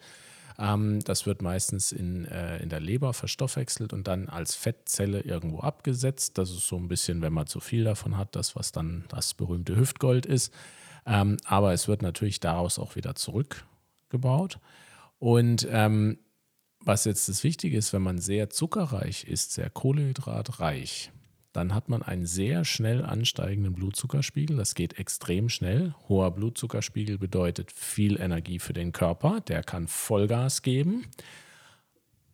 Ähm, 0.61 1.01
das 1.03 1.25
wird 1.25 1.41
meistens 1.41 1.91
in, 1.91 2.27
äh, 2.27 2.59
in 2.63 2.69
der 2.69 2.81
Leber 2.81 3.15
verstoffwechselt 3.15 3.93
und 3.93 4.07
dann 4.07 4.29
als 4.29 4.55
Fettzelle 4.55 5.21
irgendwo 5.21 5.61
abgesetzt. 5.61 6.37
Das 6.37 6.51
ist 6.51 6.69
so 6.69 6.77
ein 6.77 6.89
bisschen, 6.89 7.23
wenn 7.23 7.33
man 7.33 7.47
zu 7.47 7.61
viel 7.61 7.85
davon 7.85 8.19
hat, 8.19 8.37
das, 8.37 8.55
was 8.55 8.71
dann 8.71 9.05
das 9.09 9.33
berühmte 9.33 9.77
Hüftgold 9.77 10.27
ist. 10.27 10.53
Ähm, 11.07 11.39
aber 11.45 11.73
es 11.73 11.89
wird 11.89 12.03
natürlich 12.03 12.41
daraus 12.41 12.79
auch 12.79 12.95
wieder 12.95 13.15
zurückgebaut. 13.15 14.59
Und 15.19 15.67
ähm, 15.71 16.19
was 16.81 17.05
jetzt 17.07 17.29
das 17.29 17.43
Wichtige 17.43 17.77
ist, 17.77 17.93
wenn 17.93 18.03
man 18.03 18.19
sehr 18.19 18.51
zuckerreich 18.51 19.25
ist, 19.25 19.53
sehr 19.53 19.71
kohlehydratreich, 19.71 21.11
dann 21.53 21.75
hat 21.75 21.89
man 21.89 22.03
einen 22.03 22.27
sehr 22.27 22.65
schnell 22.65 23.05
ansteigenden 23.05 23.75
Blutzuckerspiegel. 23.75 24.57
Das 24.57 24.75
geht 24.75 24.99
extrem 24.99 25.49
schnell. 25.49 25.95
Hoher 26.09 26.31
Blutzuckerspiegel 26.31 27.19
bedeutet 27.19 27.73
viel 27.73 28.21
Energie 28.21 28.61
für 28.61 28.73
den 28.73 28.93
Körper. 28.93 29.41
Der 29.41 29.65
kann 29.65 29.89
Vollgas 29.89 30.63
geben. 30.63 31.07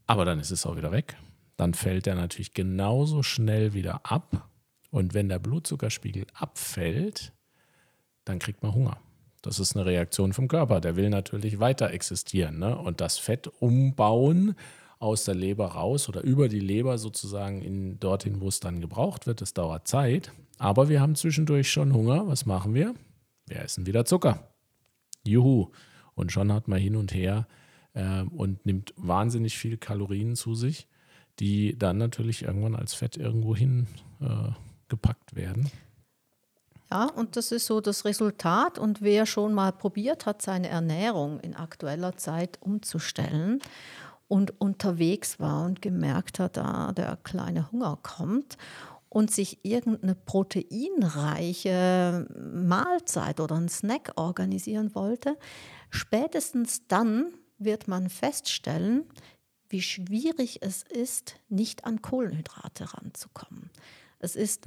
Aber 0.07 0.25
dann 0.25 0.39
ist 0.39 0.51
es 0.51 0.67
auch 0.67 0.77
wieder 0.77 0.93
weg. 0.93 1.17
Dann 1.57 1.73
fällt 1.73 2.07
er 2.07 2.15
natürlich 2.15 2.53
genauso 2.53 3.23
schnell 3.23 3.73
wieder 3.73 4.01
ab. 4.05 4.51
Und 4.91 5.15
wenn 5.15 5.31
der 5.31 5.39
Blutzuckerspiegel 5.39 6.27
abfällt, 6.35 7.33
dann 8.25 8.39
kriegt 8.39 8.63
man 8.63 8.75
Hunger. 8.75 8.99
Das 9.41 9.59
ist 9.59 9.77
eine 9.77 9.87
Reaktion 9.87 10.35
vom 10.35 10.49
Körper. 10.49 10.81
Der 10.81 10.97
will 10.97 11.09
natürlich 11.09 11.59
weiter 11.59 11.91
existieren. 11.91 12.59
Ne? 12.59 12.77
Und 12.77 13.01
das 13.01 13.17
Fett 13.17 13.49
umbauen 13.61 14.57
aus 14.99 15.25
der 15.25 15.35
Leber 15.35 15.67
raus 15.67 16.09
oder 16.09 16.23
über 16.23 16.49
die 16.49 16.61
Leber 16.61 16.99
sozusagen 16.99 17.63
in 17.63 18.01
dorthin, 18.01 18.41
wo 18.41 18.49
es 18.49 18.61
dann 18.61 18.81
gebraucht 18.81 19.27
wird. 19.27 19.41
Das 19.41 19.53
dauert 19.53 19.87
Zeit. 19.87 20.33
Aber 20.59 20.89
wir 20.89 21.01
haben 21.01 21.17
zwischendurch 21.17 21.71
schon 21.71 21.93
Hunger. 21.93 22.27
Was 22.29 22.47
machen 22.47 22.75
wir? 22.75 22.95
Wir 23.47 23.61
essen 23.61 23.87
wieder 23.87 24.05
Zucker. 24.05 24.49
Juhu. 25.25 25.71
Und 26.15 26.33
schon 26.33 26.53
hat 26.53 26.67
man 26.67 26.79
hin 26.79 26.97
und 26.97 27.13
her 27.13 27.47
äh, 27.93 28.23
und 28.23 28.65
nimmt 28.65 28.95
wahnsinnig 28.97 29.59
viele 29.59 29.77
Kalorien 29.77 30.35
zu 30.35 30.55
sich, 30.55 30.89
die 31.41 31.79
dann 31.79 31.99
natürlich 31.99 32.43
irgendwann 32.43 32.75
als 32.75 32.95
Fett 32.95 33.19
irgendwo 33.19 33.55
hin 33.55 33.87
äh, 34.21 34.51
gepackt 34.89 35.37
werden. 35.37 35.71
Ja, 36.91 37.07
und 37.07 37.37
das 37.37 37.53
ist 37.53 37.67
so 37.67 37.81
das 37.81 38.05
Resultat. 38.05 38.79
Und 38.79 39.03
wer 39.03 39.27
schon 39.27 39.53
mal 39.53 39.73
probiert 39.73 40.25
hat, 40.25 40.41
seine 40.41 40.69
Ernährung 40.69 41.41
in 41.41 41.55
aktueller 41.55 42.17
Zeit 42.17 42.59
umzustellen 42.63 43.61
und 44.29 44.61
unterwegs 44.61 45.39
war 45.39 45.65
und 45.65 45.83
gemerkt 45.83 46.39
hat, 46.39 46.57
da 46.57 46.93
der 46.93 47.19
kleine 47.23 47.71
Hunger 47.71 47.99
kommt 48.03 48.57
und 49.09 49.31
sich 49.31 49.59
irgendeine 49.63 50.15
proteinreiche 50.15 52.27
Mahlzeit 52.53 53.41
oder 53.41 53.57
einen 53.57 53.69
Snack 53.69 54.13
organisieren 54.17 54.95
wollte, 54.95 55.37
spätestens 55.91 56.87
dann 56.89 57.35
wird 57.59 57.89
man 57.89 58.11
feststellen, 58.11 59.05
wie 59.69 59.83
schwierig 59.83 60.63
es 60.63 60.83
ist, 60.83 61.37
nicht 61.49 61.85
an 61.85 62.03
Kohlenhydrate 62.03 62.95
ranzukommen. 62.95 63.71
Es 64.19 64.37
ist 64.37 64.67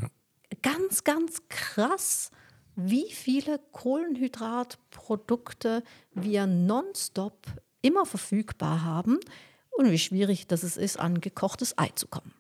ganz, 0.61 1.03
ganz 1.03 1.41
krass, 1.47 2.31
wie 2.75 3.11
viele 3.11 3.59
Kohlenhydratprodukte 3.71 5.83
wir 6.13 6.47
nonstop 6.47 7.47
immer 7.81 8.05
verfügbar 8.05 8.83
haben 8.83 9.19
und 9.79 9.91
wie 9.91 9.98
schwierig 9.98 10.45
das 10.45 10.63
es 10.63 10.75
ist, 10.75 11.00
an 11.00 11.21
gekochtes 11.21 11.77
Ei 11.77 11.88
zu 11.95 12.07
kommen. 12.07 12.33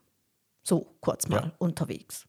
So 0.61 0.93
kurz 0.99 1.29
mal 1.29 1.45
ja. 1.45 1.51
unterwegs. 1.57 2.27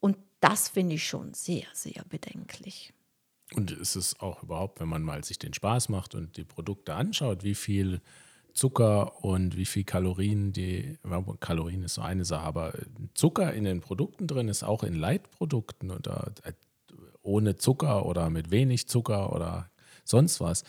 Und 0.00 0.18
das 0.40 0.68
finde 0.68 0.96
ich 0.96 1.06
schon 1.06 1.32
sehr, 1.32 1.64
sehr 1.72 2.04
bedenklich. 2.10 2.92
Und 3.54 3.70
ist 3.70 3.96
es 3.96 4.20
auch 4.20 4.42
überhaupt, 4.42 4.80
wenn 4.80 4.88
man 4.88 5.02
mal 5.02 5.24
sich 5.24 5.38
den 5.38 5.54
Spaß 5.54 5.88
macht 5.88 6.14
und 6.14 6.36
die 6.36 6.44
Produkte 6.44 6.94
anschaut, 6.94 7.42
wie 7.42 7.54
viel 7.54 8.02
Zucker 8.52 9.24
und 9.24 9.56
wie 9.56 9.64
viel 9.64 9.84
Kalorien 9.84 10.52
die, 10.52 10.98
Kalorien 11.40 11.82
ist 11.82 11.94
so 11.94 12.02
eine 12.02 12.26
Sache, 12.26 12.44
aber 12.44 12.74
Zucker 13.14 13.54
in 13.54 13.64
den 13.64 13.80
Produkten 13.80 14.26
drin 14.26 14.48
ist 14.48 14.62
auch 14.62 14.82
in 14.82 14.94
Leitprodukten 14.94 15.90
oder 15.90 16.32
äh, 16.42 16.52
ohne 17.22 17.56
Zucker 17.56 18.04
oder 18.04 18.28
mit 18.28 18.50
wenig 18.50 18.88
Zucker 18.88 19.32
oder 19.32 19.70
sonst 20.04 20.38
was. 20.40 20.64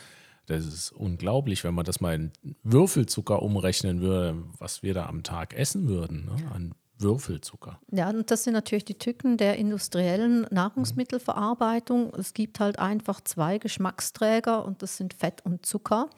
Das 0.45 0.65
ist 0.65 0.91
unglaublich, 0.91 1.63
wenn 1.63 1.73
man 1.73 1.85
das 1.85 2.01
mal 2.01 2.15
in 2.15 2.31
Würfelzucker 2.63 3.41
umrechnen 3.41 4.01
würde, 4.01 4.43
was 4.57 4.83
wir 4.83 4.93
da 4.93 5.05
am 5.05 5.23
Tag 5.23 5.53
essen 5.53 5.87
würden 5.87 6.25
ne, 6.25 6.51
an 6.53 6.75
Würfelzucker. 6.97 7.79
Ja, 7.91 8.09
und 8.09 8.29
das 8.29 8.43
sind 8.43 8.53
natürlich 8.53 8.85
die 8.85 8.97
Tücken 8.97 9.37
der 9.37 9.57
industriellen 9.57 10.47
Nahrungsmittelverarbeitung. 10.51 12.13
Es 12.15 12.33
gibt 12.33 12.59
halt 12.59 12.79
einfach 12.79 13.21
zwei 13.21 13.57
Geschmacksträger 13.57 14.65
und 14.65 14.81
das 14.81 14.97
sind 14.97 15.13
Fett 15.13 15.45
und 15.45 15.65
Zucker. 15.65 16.09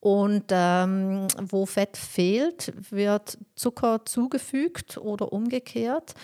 Und 0.00 0.46
ähm, 0.50 1.28
wo 1.40 1.64
Fett 1.64 1.96
fehlt, 1.96 2.72
wird 2.90 3.38
Zucker 3.54 4.00
zugefügt 4.04 4.98
oder 4.98 5.32
umgekehrt, 5.32 6.14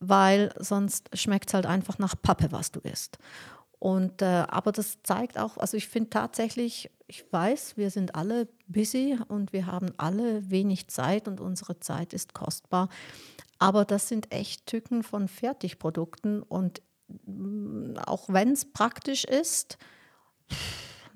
weil 0.00 0.52
sonst 0.58 1.08
schmeckt 1.16 1.48
es 1.48 1.54
halt 1.54 1.66
einfach 1.66 1.98
nach 1.98 2.14
Pappe, 2.20 2.50
was 2.50 2.72
du 2.72 2.80
isst. 2.80 3.18
Und, 3.78 4.22
äh, 4.22 4.44
aber 4.48 4.72
das 4.72 4.98
zeigt 5.02 5.38
auch, 5.38 5.56
also 5.56 5.76
ich 5.76 5.88
finde 5.88 6.10
tatsächlich, 6.10 6.90
ich 7.06 7.24
weiß, 7.32 7.76
wir 7.76 7.90
sind 7.90 8.14
alle 8.14 8.48
busy 8.66 9.18
und 9.28 9.52
wir 9.52 9.66
haben 9.66 9.92
alle 9.96 10.50
wenig 10.50 10.88
Zeit 10.88 11.28
und 11.28 11.40
unsere 11.40 11.78
Zeit 11.80 12.12
ist 12.12 12.34
kostbar. 12.34 12.88
Aber 13.58 13.84
das 13.84 14.08
sind 14.08 14.32
echt 14.32 14.66
Tücken 14.66 15.02
von 15.02 15.28
Fertigprodukten 15.28 16.42
und 16.42 16.82
mm, 17.26 17.96
auch 18.04 18.28
wenn 18.28 18.52
es 18.52 18.64
praktisch 18.64 19.24
ist, 19.24 19.78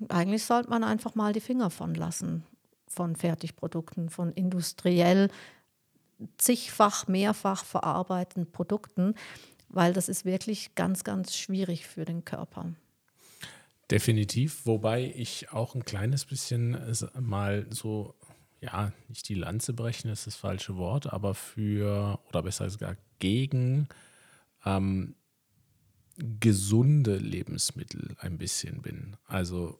eigentlich 0.09 0.45
sollte 0.45 0.69
man 0.69 0.83
einfach 0.83 1.15
mal 1.15 1.33
die 1.33 1.41
Finger 1.41 1.69
von 1.69 1.93
lassen 1.95 2.45
von 2.93 3.15
Fertigprodukten, 3.15 4.09
von 4.09 4.31
industriell 4.33 5.29
zigfach, 6.37 7.07
mehrfach 7.07 7.65
verarbeiteten 7.65 8.51
Produkten, 8.51 9.15
weil 9.73 9.93
das 9.93 10.09
ist 10.09 10.25
wirklich 10.25 10.75
ganz, 10.75 11.03
ganz 11.03 11.35
schwierig 11.35 11.87
für 11.87 12.05
den 12.05 12.23
Körper. 12.25 12.73
Definitiv, 13.91 14.65
wobei 14.65 15.13
ich 15.15 15.51
auch 15.51 15.75
ein 15.75 15.85
kleines 15.85 16.25
bisschen 16.25 16.77
mal 17.19 17.67
so, 17.69 18.15
ja, 18.61 18.93
nicht 19.09 19.27
die 19.27 19.35
Lanze 19.35 19.73
brechen 19.73 20.09
ist 20.09 20.25
das 20.25 20.35
falsche 20.35 20.77
Wort, 20.77 21.11
aber 21.11 21.35
für, 21.35 22.19
oder 22.29 22.43
besser 22.43 22.65
gesagt 22.65 23.01
gegen 23.19 23.89
ähm, 24.65 25.15
gesunde 26.39 27.17
Lebensmittel 27.17 28.15
ein 28.19 28.37
bisschen 28.37 28.81
bin. 28.81 29.17
Also 29.25 29.79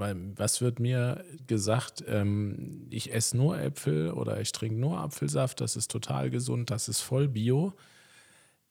weil 0.00 0.16
was 0.36 0.62
wird 0.62 0.80
mir 0.80 1.22
gesagt, 1.46 2.02
ähm, 2.08 2.86
ich 2.90 3.12
esse 3.12 3.36
nur 3.36 3.60
Äpfel 3.60 4.10
oder 4.10 4.40
ich 4.40 4.50
trinke 4.50 4.80
nur 4.80 4.98
Apfelsaft, 4.98 5.60
das 5.60 5.76
ist 5.76 5.90
total 5.90 6.30
gesund, 6.30 6.70
das 6.70 6.88
ist 6.88 7.02
voll 7.02 7.28
bio. 7.28 7.74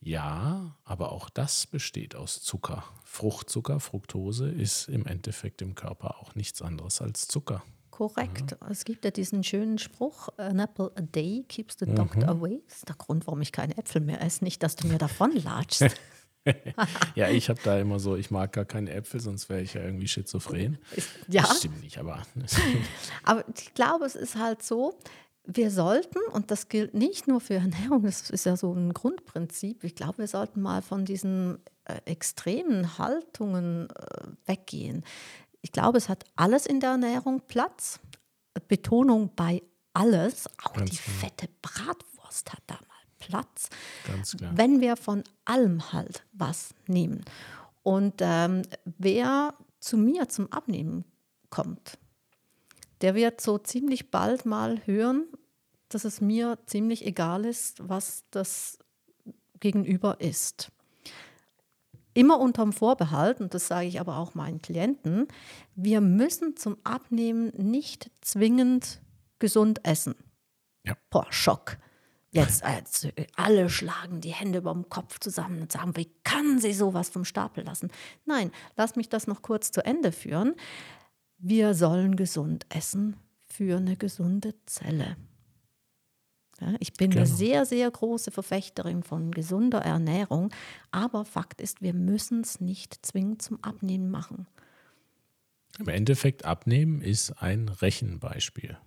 Ja, 0.01 0.77
aber 0.85 1.11
auch 1.11 1.29
das 1.29 1.67
besteht 1.67 2.15
aus 2.15 2.41
Zucker. 2.41 2.83
Fruchtzucker, 3.03 3.79
Fructose 3.79 4.49
ist 4.49 4.87
im 4.87 5.05
Endeffekt 5.05 5.61
im 5.61 5.75
Körper 5.75 6.19
auch 6.19 6.35
nichts 6.35 6.61
anderes 6.61 7.01
als 7.01 7.27
Zucker. 7.27 7.63
Korrekt. 7.91 8.51
Ja. 8.51 8.69
Es 8.69 8.85
gibt 8.85 9.03
ja 9.03 9.11
diesen 9.11 9.43
schönen 9.43 9.77
Spruch, 9.77 10.29
an 10.37 10.59
apple 10.59 10.91
a 10.95 11.01
day 11.01 11.43
keeps 11.49 11.75
the 11.79 11.85
doctor 11.85 12.23
mhm. 12.23 12.29
away. 12.29 12.63
Das 12.67 12.77
ist 12.77 12.87
der 12.87 12.95
Grund, 12.95 13.27
warum 13.27 13.41
ich 13.41 13.51
keine 13.51 13.77
Äpfel 13.77 13.99
mehr 13.99 14.21
esse. 14.21 14.43
Nicht, 14.45 14.63
dass 14.63 14.77
du 14.77 14.87
mir 14.87 14.97
davon 14.97 15.33
latschst. 15.35 15.99
ja, 17.15 17.29
ich 17.29 17.49
habe 17.49 17.59
da 17.63 17.79
immer 17.79 17.99
so, 17.99 18.15
ich 18.15 18.31
mag 18.31 18.53
gar 18.53 18.65
keine 18.65 18.91
Äpfel, 18.91 19.19
sonst 19.19 19.49
wäre 19.49 19.61
ich 19.61 19.73
ja 19.73 19.81
irgendwie 19.81 20.07
schizophren. 20.07 20.77
Ja. 21.27 21.43
Das 21.43 21.59
stimmt 21.59 21.83
nicht, 21.83 21.97
aber. 21.97 22.23
aber 23.23 23.43
ich 23.55 23.73
glaube, 23.73 24.05
es 24.05 24.15
ist 24.15 24.35
halt 24.35 24.63
so, 24.63 24.97
wir 25.46 25.72
sollten, 25.72 26.19
und 26.31 26.51
das 26.51 26.69
gilt 26.69 26.93
nicht 26.93 27.27
nur 27.27 27.41
für 27.41 27.55
Ernährung, 27.55 28.03
das 28.03 28.29
ist 28.29 28.46
ja 28.46 28.55
so 28.55 28.74
ein 28.74 28.93
Grundprinzip, 28.93 29.84
ich 29.84 29.96
glaube, 29.96 30.19
wir 30.19 30.27
sollten 30.27 30.62
mal 30.62 30.81
von 30.81 31.05
diesen 31.05 31.60
äh, 31.86 32.00
extremen 32.05 32.98
Haltungen 32.98 33.89
äh, 33.89 34.27
weggehen. 34.46 35.03
Ich 35.62 35.71
glaube, 35.71 35.97
es 35.97 36.08
hat 36.08 36.25
alles 36.36 36.65
in 36.65 36.80
der 36.80 36.91
Ernährung 36.91 37.41
Platz. 37.47 37.99
Betonung 38.67 39.32
bei 39.36 39.62
alles, 39.93 40.47
auch 40.63 40.73
Ganz 40.73 40.91
die 40.91 40.97
genau. 40.97 41.17
fette 41.19 41.49
Bratwurst 41.62 42.52
hat 42.52 42.62
da 42.67 42.80
Platz, 43.19 43.69
wenn 44.56 44.82
wir 44.82 44.95
von 44.97 45.23
allem 45.45 45.93
halt 45.93 46.23
was 46.34 46.73
nehmen. 46.88 47.23
Und 47.84 48.15
ähm, 48.19 48.63
wer 48.86 49.54
zu 49.80 49.97
mir 49.97 50.28
zum 50.30 50.52
Abnehmen 50.52 51.06
kommt, 51.49 51.97
der 53.01 53.15
wird 53.15 53.41
so 53.41 53.57
ziemlich 53.57 54.12
bald 54.12 54.45
mal 54.45 54.85
hören, 54.85 55.25
dass 55.89 56.05
es 56.05 56.21
mir 56.21 56.57
ziemlich 56.65 57.05
egal 57.05 57.45
ist, 57.45 57.88
was 57.88 58.23
das 58.31 58.77
Gegenüber 59.59 60.21
ist. 60.21 60.71
Immer 62.13 62.39
unterm 62.39 62.73
Vorbehalt, 62.73 63.39
und 63.39 63.53
das 63.53 63.67
sage 63.67 63.88
ich 63.88 63.99
aber 63.99 64.17
auch 64.17 64.35
meinen 64.35 64.62
Klienten, 64.62 65.27
wir 65.75 66.01
müssen 66.01 66.57
zum 66.57 66.77
Abnehmen 66.83 67.51
nicht 67.55 68.12
zwingend 68.21 69.01
gesund 69.39 69.85
essen. 69.85 70.15
Ja. 70.85 70.95
Boah, 71.09 71.27
Schock. 71.29 71.77
Jetzt 72.31 72.63
also, 72.63 73.09
alle 73.35 73.69
schlagen 73.69 74.21
die 74.21 74.33
Hände 74.33 74.59
über 74.59 74.71
dem 74.71 74.88
Kopf 74.89 75.19
zusammen 75.19 75.62
und 75.62 75.71
sagen, 75.71 75.95
wie 75.95 76.12
kann 76.23 76.59
sie 76.59 76.73
sowas 76.73 77.09
vom 77.09 77.25
Stapel 77.25 77.63
lassen? 77.63 77.89
Nein, 78.25 78.51
lass 78.75 78.95
mich 78.95 79.09
das 79.09 79.25
noch 79.25 79.41
kurz 79.41 79.71
zu 79.71 79.83
Ende 79.83 80.12
führen. 80.12 80.55
Wir 81.39 81.73
sollen 81.73 82.15
gesund 82.17 82.65
essen 82.69 83.15
für 83.47 83.78
eine 83.78 83.95
gesunde 83.95 84.54
Zelle. 84.65 85.15
Ja, 86.60 86.75
ich 86.80 86.93
bin 86.93 87.12
genau. 87.12 87.21
eine 87.21 87.34
sehr, 87.34 87.65
sehr 87.65 87.89
große 87.89 88.32
Verfechterin 88.32 89.04
von 89.04 89.32
gesunder 89.32 89.80
Ernährung, 89.80 90.52
aber 90.91 91.23
Fakt 91.23 91.62
ist, 91.62 91.82
wir 91.82 91.93
müssen 91.93 92.41
es 92.41 92.60
nicht 92.60 93.06
zwingend 93.06 93.41
zum 93.41 93.63
Abnehmen 93.63 94.12
machen. 94.12 94.47
Im 95.78 95.88
Endeffekt, 95.88 96.43
abnehmen 96.43 97.02
ist 97.02 97.32
ein 97.41 97.69
Rechenbeispiel. 97.69 98.78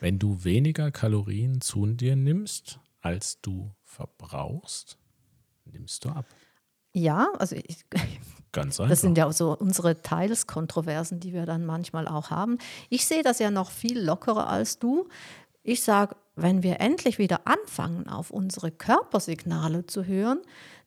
Wenn 0.00 0.18
du 0.18 0.44
weniger 0.44 0.90
Kalorien 0.90 1.62
zu 1.62 1.86
dir 1.86 2.16
nimmst, 2.16 2.78
als 3.00 3.40
du 3.40 3.72
verbrauchst, 3.84 4.98
nimmst 5.64 6.04
du 6.04 6.10
ab. 6.10 6.26
Ja, 6.92 7.28
also 7.38 7.56
ich, 7.56 7.84
Ganz 8.56 8.80
einfach. 8.80 8.88
Das 8.88 9.02
sind 9.02 9.18
ja 9.18 9.30
so 9.32 9.54
unsere 9.54 10.00
Teilskontroversen, 10.00 11.20
die 11.20 11.34
wir 11.34 11.44
dann 11.44 11.66
manchmal 11.66 12.08
auch 12.08 12.30
haben. 12.30 12.56
Ich 12.88 13.06
sehe 13.06 13.22
das 13.22 13.38
ja 13.38 13.50
noch 13.50 13.70
viel 13.70 14.00
lockerer 14.00 14.48
als 14.48 14.78
du. 14.78 15.08
Ich 15.62 15.82
sage, 15.82 16.16
wenn 16.36 16.62
wir 16.62 16.80
endlich 16.80 17.18
wieder 17.18 17.46
anfangen, 17.46 18.08
auf 18.08 18.30
unsere 18.30 18.70
Körpersignale 18.70 19.84
zu 19.84 20.04
hören, 20.06 20.38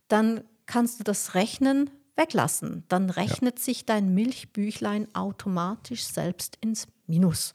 dann 0.08 0.44
kannst 0.66 1.00
du 1.00 1.04
das 1.04 1.36
Rechnen 1.36 1.92
weglassen. 2.16 2.86
Dann 2.88 3.12
rechnet 3.12 3.60
ja. 3.60 3.66
sich 3.66 3.86
dein 3.86 4.16
Milchbüchlein 4.16 5.14
automatisch 5.14 6.06
selbst 6.06 6.58
ins 6.62 6.88
Minus. 7.06 7.54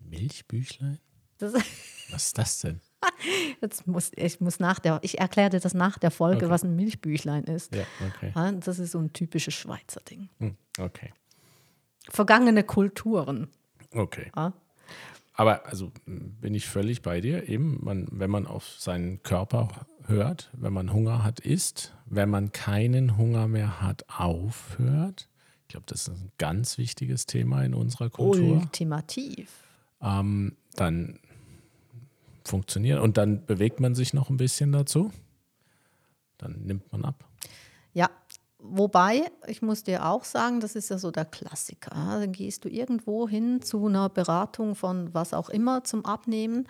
Milchbüchlein? 0.00 0.98
Das 1.38 1.54
was 2.10 2.26
ist 2.26 2.38
das 2.38 2.58
denn? 2.60 2.80
Jetzt 3.60 3.86
muss, 3.86 4.12
ich 4.16 4.40
muss 4.40 4.60
nach 4.60 4.78
der, 4.78 4.98
ich 5.02 5.18
erkläre 5.18 5.50
dir 5.50 5.60
das 5.60 5.74
nach 5.74 5.98
der 5.98 6.10
Folge, 6.10 6.46
okay. 6.46 6.50
was 6.50 6.64
ein 6.64 6.76
Milchbüchlein 6.76 7.44
ist. 7.44 7.74
Ja, 7.74 7.84
okay. 8.06 8.32
Das 8.64 8.78
ist 8.78 8.92
so 8.92 8.98
ein 8.98 9.12
typisches 9.12 9.54
Schweizer 9.54 10.00
Ding. 10.08 10.28
Hm, 10.38 10.56
okay. 10.78 11.12
Vergangene 12.08 12.64
Kulturen. 12.64 13.48
Okay. 13.92 14.30
Ja? 14.36 14.52
Aber 15.34 15.66
also 15.66 15.92
bin 16.06 16.54
ich 16.54 16.66
völlig 16.66 17.02
bei 17.02 17.20
dir. 17.20 17.48
Eben, 17.48 17.78
man, 17.82 18.06
wenn 18.10 18.30
man 18.30 18.46
auf 18.46 18.76
seinen 18.78 19.22
Körper 19.22 19.68
hört, 20.06 20.50
wenn 20.54 20.72
man 20.72 20.92
Hunger 20.92 21.24
hat, 21.24 21.40
isst. 21.40 21.94
Wenn 22.06 22.30
man 22.30 22.52
keinen 22.52 23.16
Hunger 23.18 23.48
mehr 23.48 23.82
hat, 23.82 24.04
aufhört. 24.08 25.28
Ich 25.62 25.68
glaube, 25.68 25.86
das 25.88 26.02
ist 26.02 26.08
ein 26.08 26.30
ganz 26.38 26.78
wichtiges 26.78 27.26
Thema 27.26 27.64
in 27.64 27.74
unserer 27.74 28.08
Kultur. 28.08 28.60
Ultimativ 28.60 29.66
ähm, 30.00 30.56
dann 30.74 31.18
funktioniert. 32.48 33.00
Und 33.00 33.16
dann 33.16 33.44
bewegt 33.46 33.80
man 33.80 33.94
sich 33.94 34.14
noch 34.14 34.30
ein 34.30 34.36
bisschen 34.36 34.72
dazu. 34.72 35.10
Dann 36.38 36.60
nimmt 36.64 36.90
man 36.92 37.04
ab. 37.04 37.24
Ja, 37.92 38.10
wobei, 38.58 39.30
ich 39.46 39.62
muss 39.62 39.82
dir 39.82 40.06
auch 40.06 40.24
sagen, 40.24 40.60
das 40.60 40.76
ist 40.76 40.90
ja 40.90 40.98
so 40.98 41.10
der 41.10 41.24
Klassiker. 41.24 41.90
Dann 41.90 42.32
gehst 42.32 42.64
du 42.64 42.68
irgendwo 42.68 43.28
hin 43.28 43.62
zu 43.62 43.86
einer 43.86 44.08
Beratung 44.08 44.74
von 44.74 45.12
was 45.14 45.32
auch 45.32 45.48
immer 45.48 45.84
zum 45.84 46.04
Abnehmen. 46.04 46.68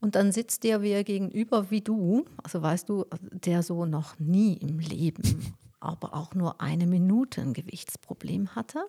Und 0.00 0.16
dann 0.16 0.32
sitzt 0.32 0.64
der 0.64 0.82
wer 0.82 1.02
gegenüber 1.02 1.70
wie 1.70 1.80
du, 1.80 2.26
also 2.42 2.60
weißt 2.60 2.88
du, 2.90 3.06
der 3.32 3.62
so 3.62 3.86
noch 3.86 4.18
nie 4.18 4.54
im 4.54 4.78
Leben, 4.78 5.54
aber 5.80 6.14
auch 6.14 6.34
nur 6.34 6.60
eine 6.60 6.86
Minute 6.86 7.40
ein 7.40 7.54
Gewichtsproblem 7.54 8.54
hatte. 8.54 8.84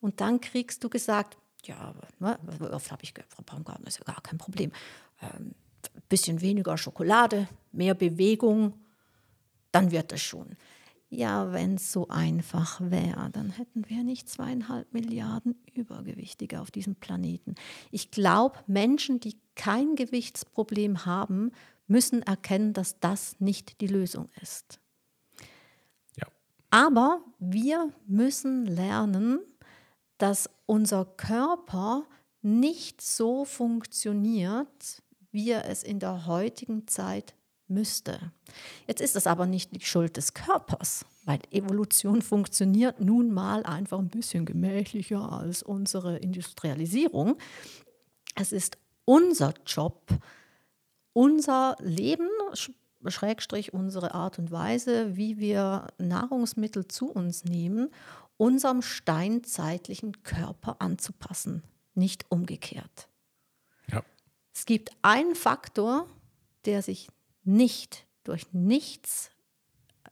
Und 0.00 0.20
dann 0.22 0.40
kriegst 0.40 0.82
du 0.82 0.88
gesagt, 0.88 1.36
ja, 1.64 1.94
ne, 2.18 2.38
oft 2.72 2.90
habe 2.90 3.02
ich 3.02 3.12
gehört, 3.12 3.30
Frau 3.30 3.42
Baumgarten, 3.42 3.86
ist 3.86 3.98
ja 3.98 4.04
gar 4.04 4.22
kein 4.22 4.38
Problem. 4.38 4.72
Ähm, 5.22 5.54
bisschen 6.08 6.40
weniger 6.40 6.76
Schokolade, 6.76 7.48
mehr 7.72 7.94
Bewegung. 7.94 8.74
dann 9.72 9.92
wird 9.92 10.12
es 10.12 10.20
schon. 10.20 10.56
Ja, 11.10 11.52
wenn 11.52 11.76
es 11.76 11.92
so 11.92 12.08
einfach 12.08 12.80
wäre, 12.80 13.30
dann 13.32 13.50
hätten 13.50 13.88
wir 13.88 14.02
nicht 14.04 14.28
zweieinhalb 14.28 14.92
Milliarden 14.92 15.56
Übergewichtige 15.74 16.60
auf 16.60 16.70
diesem 16.70 16.96
Planeten. 16.96 17.54
Ich 17.90 18.10
glaube, 18.10 18.58
Menschen, 18.66 19.20
die 19.20 19.36
kein 19.54 19.96
Gewichtsproblem 19.96 21.06
haben, 21.06 21.50
müssen 21.86 22.22
erkennen, 22.22 22.72
dass 22.72 23.00
das 23.00 23.38
nicht 23.40 23.80
die 23.80 23.88
Lösung 23.88 24.28
ist. 24.40 24.80
Ja. 26.16 26.26
Aber 26.70 27.20
wir 27.38 27.92
müssen 28.06 28.66
lernen, 28.66 29.40
dass 30.18 30.48
unser 30.66 31.04
Körper 31.04 32.04
nicht 32.42 33.00
so 33.00 33.44
funktioniert, 33.44 35.02
wie 35.32 35.50
er 35.50 35.68
es 35.68 35.82
in 35.82 35.98
der 35.98 36.26
heutigen 36.26 36.86
Zeit 36.86 37.34
müsste. 37.70 38.32
Jetzt 38.86 39.00
ist 39.00 39.16
das 39.16 39.26
aber 39.26 39.46
nicht 39.46 39.74
die 39.74 39.84
Schuld 39.84 40.16
des 40.16 40.34
Körpers, 40.34 41.06
weil 41.24 41.40
Evolution 41.50 42.20
funktioniert 42.22 43.00
nun 43.00 43.30
mal 43.30 43.62
einfach 43.62 43.98
ein 43.98 44.08
bisschen 44.08 44.44
gemächlicher 44.44 45.32
als 45.32 45.62
unsere 45.62 46.18
Industrialisierung. 46.18 47.38
Es 48.34 48.52
ist 48.52 48.76
unser 49.04 49.54
Job, 49.66 50.02
unser 51.12 51.76
Leben, 51.80 52.28
Schrägstrich 53.06 53.72
unsere 53.72 54.14
Art 54.14 54.38
und 54.38 54.50
Weise, 54.50 55.16
wie 55.16 55.38
wir 55.38 55.88
Nahrungsmittel 55.98 56.86
zu 56.86 57.10
uns 57.10 57.44
nehmen, 57.44 57.90
unserem 58.36 58.82
steinzeitlichen 58.82 60.22
Körper 60.22 60.76
anzupassen, 60.80 61.62
nicht 61.94 62.30
umgekehrt. 62.30 63.09
Es 64.60 64.66
gibt 64.66 64.90
einen 65.00 65.34
Faktor, 65.36 66.06
der 66.66 66.82
sich 66.82 67.08
nicht 67.44 68.04
durch 68.24 68.52
nichts 68.52 69.30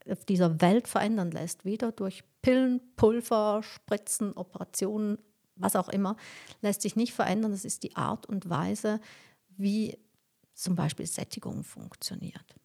auf 0.09 0.25
dieser 0.25 0.59
Welt 0.59 0.87
verändern 0.87 1.29
lässt, 1.29 1.65
weder 1.65 1.91
durch 1.91 2.23
Pillen, 2.41 2.81
Pulver, 2.95 3.61
Spritzen, 3.61 4.33
Operationen, 4.33 5.19
was 5.55 5.75
auch 5.75 5.87
immer, 5.87 6.17
lässt 6.61 6.81
sich 6.81 6.95
nicht 6.95 7.13
verändern. 7.13 7.51
Das 7.51 7.63
ist 7.63 7.83
die 7.83 7.95
Art 7.95 8.25
und 8.25 8.49
Weise, 8.49 8.99
wie 9.49 9.99
zum 10.55 10.73
Beispiel 10.73 11.05
Sättigung 11.05 11.63
funktioniert. 11.63 12.55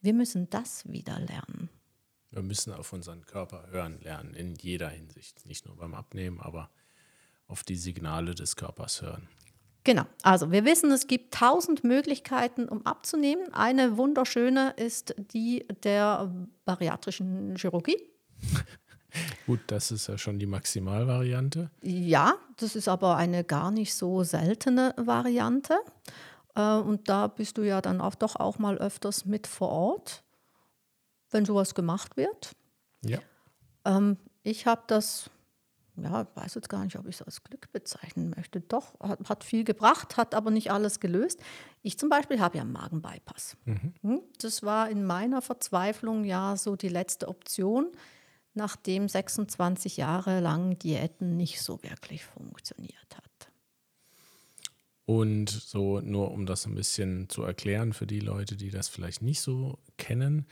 Wir 0.00 0.14
müssen 0.14 0.50
das 0.50 0.88
wieder 0.88 1.18
lernen. 1.18 1.68
Wir 2.30 2.42
müssen 2.42 2.72
auf 2.72 2.92
unseren 2.92 3.26
Körper 3.26 3.66
hören 3.72 4.00
lernen, 4.02 4.34
in 4.34 4.54
jeder 4.54 4.90
Hinsicht. 4.90 5.44
Nicht 5.46 5.66
nur 5.66 5.74
beim 5.74 5.94
Abnehmen, 5.94 6.38
aber 6.38 6.70
auf 7.48 7.64
die 7.64 7.74
Signale 7.74 8.36
des 8.36 8.54
Körpers 8.54 9.02
hören. 9.02 9.28
Genau, 9.84 10.04
also 10.22 10.50
wir 10.52 10.64
wissen, 10.64 10.90
es 10.90 11.06
gibt 11.06 11.32
tausend 11.32 11.84
Möglichkeiten, 11.84 12.68
um 12.68 12.84
abzunehmen. 12.84 13.52
Eine 13.54 13.96
wunderschöne 13.96 14.74
ist 14.76 15.14
die 15.32 15.66
der 15.84 16.30
bariatrischen 16.66 17.56
Chirurgie. 17.56 17.96
Gut, 19.46 19.60
das 19.68 19.90
ist 19.90 20.06
ja 20.06 20.18
schon 20.18 20.38
die 20.38 20.46
Maximalvariante. 20.46 21.70
Ja, 21.82 22.34
das 22.56 22.76
ist 22.76 22.88
aber 22.88 23.16
eine 23.16 23.42
gar 23.42 23.70
nicht 23.70 23.94
so 23.94 24.22
seltene 24.22 24.94
Variante. 24.96 25.78
Äh, 26.54 26.76
und 26.76 27.08
da 27.08 27.26
bist 27.26 27.58
du 27.58 27.62
ja 27.62 27.80
dann 27.80 28.00
auch 28.00 28.14
doch 28.14 28.36
auch 28.36 28.58
mal 28.58 28.76
öfters 28.78 29.24
mit 29.24 29.46
vor 29.46 29.70
Ort, 29.70 30.22
wenn 31.30 31.44
sowas 31.44 31.74
gemacht 31.74 32.16
wird. 32.16 32.52
Ja. 33.02 33.18
Ähm, 33.84 34.16
ich 34.42 34.66
habe 34.66 34.82
das 34.86 35.30
ja, 35.96 36.26
weiß 36.34 36.54
jetzt 36.54 36.68
gar 36.68 36.84
nicht, 36.84 36.98
ob 36.98 37.06
ich 37.06 37.16
es 37.16 37.22
als 37.22 37.42
Glück 37.42 37.70
bezeichnen 37.72 38.32
möchte. 38.36 38.60
Doch, 38.60 38.98
hat, 39.00 39.28
hat, 39.28 39.44
viel 39.44 39.64
gebracht, 39.64 40.16
hat 40.16 40.34
aber 40.34 40.50
nicht 40.50 40.70
alles 40.70 41.00
gelöst. 41.00 41.40
Ich 41.82 41.98
zum 41.98 42.08
Beispiel 42.08 42.40
habe 42.40 42.56
ja 42.56 42.62
einen 42.62 42.72
Magenbypass. 42.72 43.56
Mhm. 43.64 43.94
Hm, 44.02 44.20
das 44.40 44.62
war 44.62 44.90
in 44.90 45.04
meiner 45.04 45.42
Verzweiflung 45.42 46.24
ja 46.24 46.56
so 46.56 46.76
die 46.76 46.88
letzte 46.88 47.28
Option, 47.28 47.90
nachdem 48.54 49.08
26 49.08 49.96
Jahre 49.96 50.40
lang 50.40 50.78
Diäten 50.78 51.36
nicht 51.36 51.62
so 51.62 51.82
wirklich 51.82 52.24
funktioniert 52.24 53.16
hat. 53.16 53.24
Und 55.06 55.50
so 55.50 56.00
nur 56.00 56.30
um 56.30 56.46
das 56.46 56.66
ein 56.66 56.74
bisschen 56.76 57.28
zu 57.28 57.42
erklären 57.42 57.92
für 57.92 58.06
die 58.06 58.20
Leute, 58.20 58.56
die 58.56 58.70
das 58.70 58.88
vielleicht 58.88 59.22
nicht 59.22 59.40
so 59.40 59.78
kennen, 59.96 60.46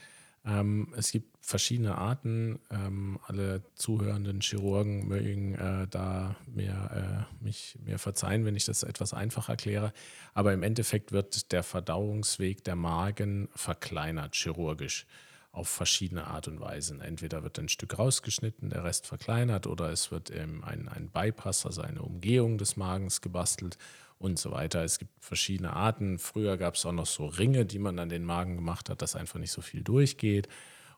ähm, 0.48 0.94
es 0.96 1.12
gibt 1.12 1.37
verschiedene 1.44 1.96
Arten. 1.96 2.58
Ähm, 2.70 3.18
alle 3.26 3.62
zuhörenden 3.74 4.40
Chirurgen 4.40 5.06
mögen 5.06 5.54
äh, 5.54 5.87
da 5.88 6.37
mir, 6.46 7.26
äh, 7.40 7.44
mich 7.44 7.78
mir 7.84 7.98
verzeihen, 7.98 8.44
wenn 8.44 8.56
ich 8.56 8.64
das 8.64 8.82
etwas 8.82 9.12
einfach 9.12 9.48
erkläre. 9.48 9.92
Aber 10.34 10.52
im 10.52 10.62
Endeffekt 10.62 11.12
wird 11.12 11.52
der 11.52 11.62
Verdauungsweg 11.62 12.64
der 12.64 12.76
Magen 12.76 13.48
verkleinert 13.54 14.34
chirurgisch 14.34 15.06
auf 15.52 15.68
verschiedene 15.68 16.26
Art 16.26 16.48
und 16.48 16.61
Weisen. 16.61 17.00
Entweder 17.00 17.42
wird 17.42 17.58
ein 17.58 17.68
Stück 17.68 17.98
rausgeschnitten, 17.98 18.70
der 18.70 18.84
Rest 18.84 19.06
verkleinert, 19.06 19.66
oder 19.66 19.90
es 19.90 20.11
wird 20.11 20.30
ein, 20.30 20.62
ein 20.62 21.11
Bypass, 21.11 21.66
also 21.66 21.82
eine 21.82 22.02
Umgehung 22.02 22.58
des 22.58 22.76
Magens 22.76 23.20
gebastelt 23.20 23.76
und 24.18 24.38
so 24.38 24.50
weiter. 24.50 24.83
Es 24.85 24.98
gibt 24.98 25.24
verschiedene 25.24 25.72
Arten. 25.72 26.18
Früher 26.18 26.57
gab 26.57 26.74
es 26.74 26.85
auch 26.85 26.92
noch 26.92 27.07
so 27.07 27.26
Ringe, 27.26 27.64
die 27.64 27.78
man 27.78 27.98
an 27.98 28.09
den 28.09 28.24
Magen 28.24 28.57
gemacht 28.57 28.90
hat, 28.90 29.02
dass 29.02 29.16
einfach 29.16 29.38
nicht 29.38 29.52
so 29.52 29.62
viel 29.62 29.83
durchgeht 29.83 30.48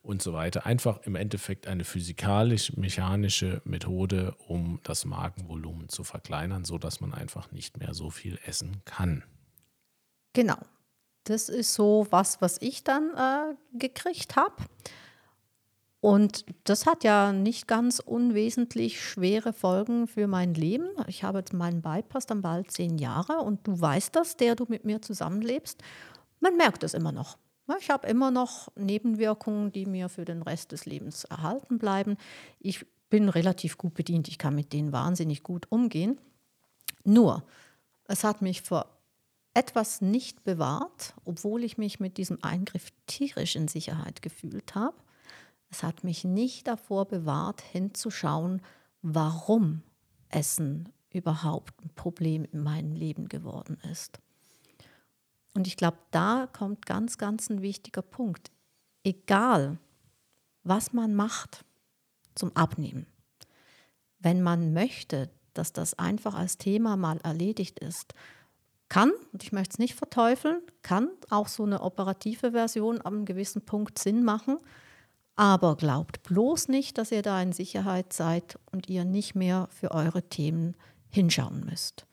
und 0.02 0.22
so 0.22 0.32
weiter. 0.32 0.66
Einfach 0.66 1.00
im 1.02 1.14
Endeffekt 1.14 1.66
eine 1.66 1.84
physikalisch-mechanische 1.84 3.60
Methode, 3.64 4.34
um 4.48 4.80
das 4.82 5.04
Magenvolumen 5.04 5.88
zu 5.88 6.04
verkleinern, 6.04 6.64
sodass 6.64 7.00
man 7.00 7.12
einfach 7.12 7.52
nicht 7.52 7.78
mehr 7.78 7.94
so 7.94 8.10
viel 8.10 8.38
essen 8.46 8.82
kann. 8.84 9.24
Genau. 10.32 10.58
Das 11.24 11.50
ist 11.50 11.74
so 11.74 12.06
was, 12.10 12.40
was 12.40 12.56
ich 12.62 12.82
dann 12.82 13.10
äh, 13.14 13.54
gekriegt 13.78 14.36
habe. 14.36 14.54
Und 16.00 16.46
das 16.64 16.86
hat 16.86 17.04
ja 17.04 17.32
nicht 17.32 17.68
ganz 17.68 17.98
unwesentlich 17.98 19.02
schwere 19.02 19.52
Folgen 19.52 20.06
für 20.06 20.26
mein 20.26 20.54
Leben. 20.54 20.88
Ich 21.08 21.24
habe 21.24 21.38
jetzt 21.38 21.52
meinen 21.52 21.82
Bypass 21.82 22.24
dann 22.24 22.40
bald 22.40 22.70
zehn 22.70 22.96
Jahre 22.96 23.38
und 23.40 23.66
du 23.66 23.78
weißt 23.78 24.16
das, 24.16 24.36
der 24.36 24.56
du 24.56 24.64
mit 24.68 24.86
mir 24.86 25.02
zusammenlebst. 25.02 25.82
Man 26.40 26.56
merkt 26.56 26.84
es 26.84 26.94
immer 26.94 27.12
noch. 27.12 27.36
Ich 27.78 27.90
habe 27.90 28.08
immer 28.08 28.30
noch 28.30 28.68
Nebenwirkungen, 28.76 29.70
die 29.70 29.86
mir 29.86 30.08
für 30.08 30.24
den 30.24 30.42
Rest 30.42 30.72
des 30.72 30.86
Lebens 30.86 31.24
erhalten 31.24 31.78
bleiben. 31.78 32.16
Ich 32.58 32.86
bin 33.10 33.28
relativ 33.28 33.76
gut 33.76 33.94
bedient, 33.94 34.26
ich 34.28 34.38
kann 34.38 34.54
mit 34.54 34.72
denen 34.72 34.92
wahnsinnig 34.92 35.42
gut 35.42 35.66
umgehen. 35.70 36.18
Nur, 37.04 37.44
es 38.04 38.24
hat 38.24 38.42
mich 38.42 38.62
vor 38.62 38.86
etwas 39.54 40.00
nicht 40.00 40.44
bewahrt, 40.44 41.14
obwohl 41.24 41.64
ich 41.64 41.76
mich 41.76 42.00
mit 42.00 42.16
diesem 42.16 42.42
Eingriff 42.42 42.90
tierisch 43.06 43.56
in 43.56 43.68
Sicherheit 43.68 44.22
gefühlt 44.22 44.74
habe. 44.74 44.96
Es 45.70 45.82
hat 45.82 46.04
mich 46.04 46.24
nicht 46.24 46.66
davor 46.66 47.06
bewahrt, 47.06 47.60
hinzuschauen, 47.60 48.60
warum 49.02 49.82
Essen 50.28 50.88
überhaupt 51.10 51.74
ein 51.82 51.90
Problem 51.94 52.44
in 52.52 52.62
meinem 52.62 52.94
Leben 52.94 53.28
geworden 53.28 53.78
ist. 53.90 54.20
Und 55.54 55.66
ich 55.66 55.76
glaube, 55.76 55.98
da 56.10 56.48
kommt 56.52 56.86
ganz, 56.86 57.18
ganz 57.18 57.50
ein 57.50 57.62
wichtiger 57.62 58.02
Punkt. 58.02 58.50
Egal, 59.02 59.78
was 60.62 60.92
man 60.92 61.14
macht 61.14 61.64
zum 62.34 62.54
Abnehmen, 62.56 63.06
wenn 64.18 64.42
man 64.42 64.72
möchte, 64.72 65.30
dass 65.54 65.72
das 65.72 65.98
einfach 65.98 66.34
als 66.34 66.58
Thema 66.58 66.96
mal 66.96 67.18
erledigt 67.18 67.80
ist, 67.80 68.14
kann, 68.88 69.12
und 69.32 69.42
ich 69.42 69.52
möchte 69.52 69.74
es 69.74 69.78
nicht 69.78 69.94
verteufeln, 69.94 70.60
kann 70.82 71.08
auch 71.30 71.48
so 71.48 71.62
eine 71.62 71.80
operative 71.80 72.52
Version 72.52 73.00
einem 73.00 73.24
gewissen 73.24 73.62
Punkt 73.62 73.98
Sinn 73.98 74.24
machen. 74.24 74.58
Aber 75.40 75.74
glaubt 75.74 76.22
bloß 76.24 76.68
nicht, 76.68 76.98
dass 76.98 77.12
ihr 77.12 77.22
da 77.22 77.40
in 77.40 77.52
Sicherheit 77.52 78.12
seid 78.12 78.58
und 78.72 78.90
ihr 78.90 79.06
nicht 79.06 79.34
mehr 79.34 79.68
für 79.70 79.90
eure 79.90 80.22
Themen 80.28 80.76
hinschauen 81.08 81.64
müsst. 81.64 82.06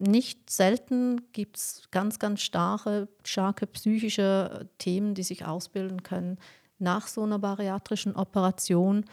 Nicht 0.00 0.50
selten 0.50 1.32
gibt 1.32 1.56
es 1.56 1.84
ganz, 1.92 2.18
ganz 2.18 2.40
starke, 2.40 3.06
starke 3.22 3.68
psychische 3.68 4.68
Themen, 4.78 5.14
die 5.14 5.22
sich 5.22 5.44
ausbilden 5.44 6.02
können 6.02 6.38
nach 6.80 7.06
so 7.06 7.22
einer 7.22 7.38
bariatrischen 7.38 8.16
Operation, 8.16 9.04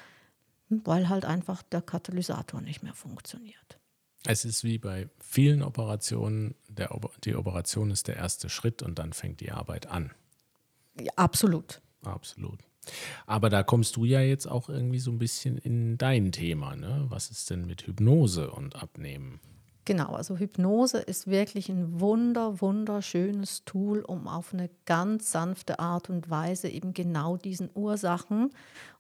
weil 0.70 1.08
halt 1.08 1.24
einfach 1.24 1.62
der 1.62 1.84
Katalysator 1.84 2.62
nicht 2.62 2.82
mehr 2.82 2.96
funktioniert. 2.96 3.78
Es 4.26 4.44
ist 4.44 4.64
wie 4.64 4.80
bei 4.80 5.08
vielen 5.20 5.62
Operationen, 5.62 6.56
der, 6.68 6.90
die 7.24 7.36
Operation 7.36 7.92
ist 7.92 8.08
der 8.08 8.16
erste 8.16 8.50
Schritt 8.50 8.82
und 8.82 8.98
dann 8.98 9.14
fängt 9.14 9.40
die 9.40 9.52
Arbeit 9.52 9.86
an. 9.86 10.12
Ja, 11.00 11.12
absolut. 11.16 11.80
Absolut. 12.02 12.58
Aber 13.26 13.50
da 13.50 13.64
kommst 13.64 13.96
du 13.96 14.06
ja 14.06 14.22
jetzt 14.22 14.48
auch 14.48 14.70
irgendwie 14.70 15.00
so 15.00 15.12
ein 15.12 15.20
bisschen 15.20 15.58
in 15.58 15.98
dein 15.98 16.32
Thema. 16.32 16.76
Ne? 16.76 17.06
Was 17.10 17.30
ist 17.30 17.50
denn 17.50 17.66
mit 17.66 17.88
Hypnose 17.88 18.52
und 18.52 18.76
Abnehmen? 18.76 19.40
Genau, 19.86 20.14
also 20.14 20.38
Hypnose 20.38 21.00
ist 21.00 21.28
wirklich 21.28 21.68
ein 21.68 22.00
wunder, 22.00 22.62
wunderschönes 22.62 23.66
Tool, 23.66 24.00
um 24.00 24.30
auf 24.30 24.54
eine 24.54 24.70
ganz 24.86 25.30
sanfte 25.30 25.80
Art 25.80 26.10
und 26.10 26.30
Weise 26.30 26.70
eben 26.70 26.94
genau 26.94 27.36
diesen 27.36 27.70
Ursachen 27.74 28.52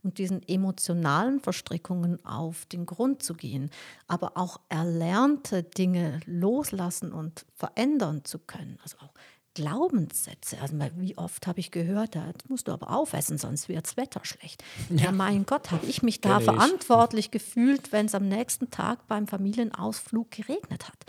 und 0.04 0.18
diesen 0.18 0.46
emotionalen 0.46 1.40
Verstrickungen 1.40 2.24
auf 2.26 2.66
den 2.66 2.86
Grund 2.86 3.24
zu 3.24 3.34
gehen, 3.34 3.70
aber 4.08 4.34
auch 4.36 4.60
erlernte 4.68 5.64
Dinge 5.64 6.20
loslassen 6.26 7.14
und 7.14 7.46
verändern 7.56 8.26
zu 8.26 8.40
können. 8.40 8.78
Also 8.84 8.98
auch 8.98 9.14
Glaubenssätze. 9.54 10.58
Also 10.62 10.78
wie 10.98 11.18
oft 11.18 11.48
habe 11.48 11.60
ich 11.60 11.72
gehört, 11.72 12.16
das 12.16 12.24
musst 12.48 12.68
du 12.68 12.72
aber 12.72 12.90
aufessen, 12.90 13.38
sonst 13.38 13.70
wird 13.70 13.86
das 13.86 13.98
Wetter 13.98 14.22
schlecht. 14.24 14.64
Ja, 14.90 15.06
ja 15.06 15.12
mein 15.12 15.46
Gott, 15.46 15.72
habe 15.72 15.86
ich 15.86 16.02
mich 16.02 16.22
da 16.22 16.40
verantwortlich 16.40 17.32
gefühlt, 17.32 17.92
wenn 17.92 18.08
es 18.08 18.16
am 18.16 18.28
nächsten 18.28 18.72
Tag 18.72 19.08
beim 19.08 19.28
Familienausflug 19.28 20.32
geregnet 20.32 20.88
hat. 20.88 21.06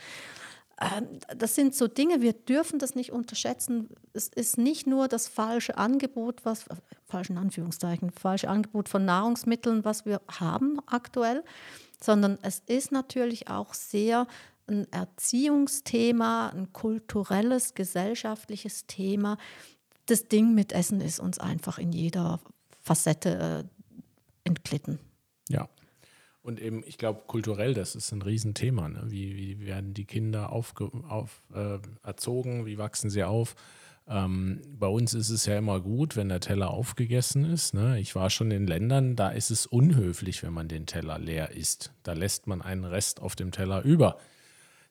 Ähm, 0.80 1.06
das 1.36 1.54
sind 1.54 1.74
so 1.74 1.86
Dinge, 1.86 2.20
wir 2.20 2.32
dürfen 2.32 2.78
das 2.78 2.94
nicht 2.94 3.12
unterschätzen. 3.12 3.88
Es 4.12 4.28
ist 4.28 4.58
nicht 4.58 4.86
nur 4.86 5.08
das 5.08 5.28
falsche 5.28 5.78
Angebot, 5.78 6.44
was, 6.44 6.66
äh, 6.66 6.74
falschen 7.06 7.38
Anführungszeichen, 7.38 8.10
falsche 8.10 8.48
Angebot 8.48 8.88
von 8.88 9.04
Nahrungsmitteln, 9.04 9.84
was 9.84 10.04
wir 10.04 10.20
haben 10.28 10.80
aktuell, 10.86 11.44
sondern 12.00 12.38
es 12.42 12.62
ist 12.66 12.92
natürlich 12.92 13.48
auch 13.48 13.72
sehr 13.72 14.26
ein 14.66 14.90
Erziehungsthema, 14.92 16.48
ein 16.48 16.72
kulturelles, 16.72 17.74
gesellschaftliches 17.74 18.86
Thema. 18.86 19.38
Das 20.06 20.28
Ding 20.28 20.54
mit 20.54 20.72
Essen 20.72 21.00
ist 21.00 21.20
uns 21.20 21.38
einfach 21.38 21.78
in 21.78 21.92
jeder 21.92 22.40
Facette 22.80 23.64
äh, 23.64 23.98
entglitten. 24.44 24.98
Ja. 25.48 25.68
Und 26.42 26.60
eben, 26.60 26.82
ich 26.86 26.98
glaube, 26.98 27.22
kulturell, 27.26 27.72
das 27.72 27.94
ist 27.94 28.12
ein 28.12 28.20
Riesenthema. 28.20 28.88
Ne? 28.90 29.04
Wie, 29.06 29.34
wie 29.34 29.66
werden 29.66 29.94
die 29.94 30.04
Kinder 30.04 30.52
aufge, 30.52 30.90
auf, 31.08 31.42
äh, 31.54 31.78
erzogen? 32.02 32.66
Wie 32.66 32.76
wachsen 32.76 33.08
sie 33.08 33.24
auf? 33.24 33.54
Ähm, 34.06 34.60
bei 34.78 34.86
uns 34.86 35.14
ist 35.14 35.30
es 35.30 35.46
ja 35.46 35.56
immer 35.56 35.80
gut, 35.80 36.16
wenn 36.16 36.28
der 36.28 36.40
Teller 36.40 36.70
aufgegessen 36.70 37.46
ist. 37.46 37.72
Ne? 37.72 37.98
Ich 37.98 38.14
war 38.14 38.28
schon 38.28 38.50
in 38.50 38.66
Ländern, 38.66 39.16
da 39.16 39.30
ist 39.30 39.50
es 39.50 39.64
unhöflich, 39.64 40.42
wenn 40.42 40.52
man 40.52 40.68
den 40.68 40.84
Teller 40.84 41.18
leer 41.18 41.52
isst. 41.52 41.92
Da 42.02 42.12
lässt 42.12 42.46
man 42.46 42.60
einen 42.60 42.84
Rest 42.84 43.20
auf 43.22 43.36
dem 43.36 43.50
Teller 43.50 43.82
über. 43.82 44.18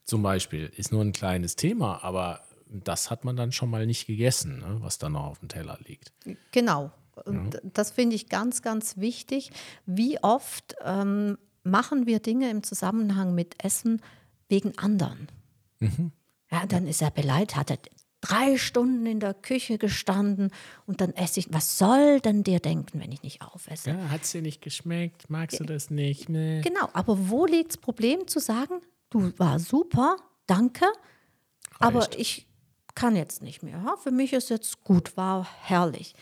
Zum 0.05 0.21
Beispiel. 0.21 0.71
Ist 0.75 0.91
nur 0.91 1.01
ein 1.01 1.13
kleines 1.13 1.55
Thema, 1.55 2.03
aber 2.03 2.41
das 2.67 3.11
hat 3.11 3.23
man 3.23 3.35
dann 3.35 3.51
schon 3.51 3.69
mal 3.69 3.85
nicht 3.85 4.07
gegessen, 4.07 4.59
ne? 4.59 4.77
was 4.79 4.97
da 4.97 5.09
noch 5.09 5.25
auf 5.25 5.39
dem 5.39 5.49
Teller 5.49 5.77
liegt. 5.85 6.11
Genau. 6.51 6.91
Ja. 7.27 7.49
das 7.63 7.91
finde 7.91 8.15
ich 8.15 8.27
ganz, 8.27 8.63
ganz 8.63 8.97
wichtig. 8.97 9.51
Wie 9.85 10.21
oft 10.23 10.75
ähm, 10.83 11.37
machen 11.63 12.07
wir 12.07 12.19
Dinge 12.19 12.49
im 12.49 12.63
Zusammenhang 12.63 13.35
mit 13.35 13.63
Essen 13.63 14.01
wegen 14.49 14.77
anderen? 14.77 15.27
Mhm. 15.79 16.11
Ja, 16.51 16.65
dann 16.65 16.87
ist 16.87 17.01
er 17.01 17.11
beleidigt, 17.11 17.55
hat 17.55 17.69
er 17.69 17.77
drei 18.21 18.57
Stunden 18.57 19.05
in 19.05 19.19
der 19.19 19.33
Küche 19.33 19.77
gestanden 19.77 20.51
und 20.85 21.01
dann 21.01 21.13
esse 21.13 21.39
ich. 21.39 21.53
Was 21.53 21.77
soll 21.77 22.19
denn 22.21 22.43
dir 22.43 22.59
denken, 22.59 22.99
wenn 23.01 23.11
ich 23.11 23.21
nicht 23.21 23.41
aufesse? 23.41 23.91
Ja, 23.91 24.09
hat 24.09 24.23
es 24.23 24.31
dir 24.31 24.41
nicht 24.41 24.61
geschmeckt? 24.61 25.29
Magst 25.29 25.59
du 25.59 25.65
das 25.65 25.89
nicht? 25.89 26.29
Nee. 26.29 26.61
Genau, 26.61 26.89
aber 26.93 27.29
wo 27.29 27.45
liegt 27.45 27.71
das 27.71 27.77
Problem 27.77 28.27
zu 28.27 28.39
sagen, 28.39 28.81
du 29.13 29.31
war 29.37 29.59
super, 29.59 30.17
danke, 30.47 30.85
Reicht. 30.85 30.95
aber 31.79 32.07
ich 32.17 32.47
kann 32.95 33.15
jetzt 33.15 33.41
nicht 33.41 33.63
mehr. 33.63 33.77
Ja? 33.77 33.95
Für 33.97 34.11
mich 34.11 34.33
ist 34.33 34.49
jetzt 34.49 34.83
gut, 34.83 35.17
war 35.17 35.47
herrlich. 35.61 36.13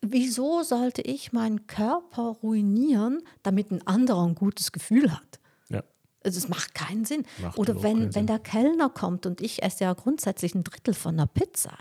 Wieso 0.00 0.62
sollte 0.62 1.02
ich 1.02 1.32
meinen 1.32 1.66
Körper 1.66 2.36
ruinieren, 2.42 3.22
damit 3.42 3.70
ein 3.70 3.86
anderer 3.86 4.26
ein 4.26 4.34
gutes 4.34 4.72
Gefühl 4.72 5.12
hat? 5.12 5.40
Also 6.24 6.38
es 6.38 6.48
macht 6.48 6.74
keinen 6.74 7.04
Sinn. 7.04 7.24
Macht 7.42 7.58
Oder 7.58 7.82
wenn, 7.82 8.14
wenn 8.14 8.26
der 8.26 8.38
Kellner 8.38 8.88
kommt 8.88 9.26
und 9.26 9.42
ich 9.42 9.62
esse 9.62 9.84
ja 9.84 9.92
grundsätzlich 9.92 10.54
ein 10.54 10.64
Drittel 10.64 10.94
von 10.94 11.14
einer 11.14 11.26
Pizza. 11.26 11.76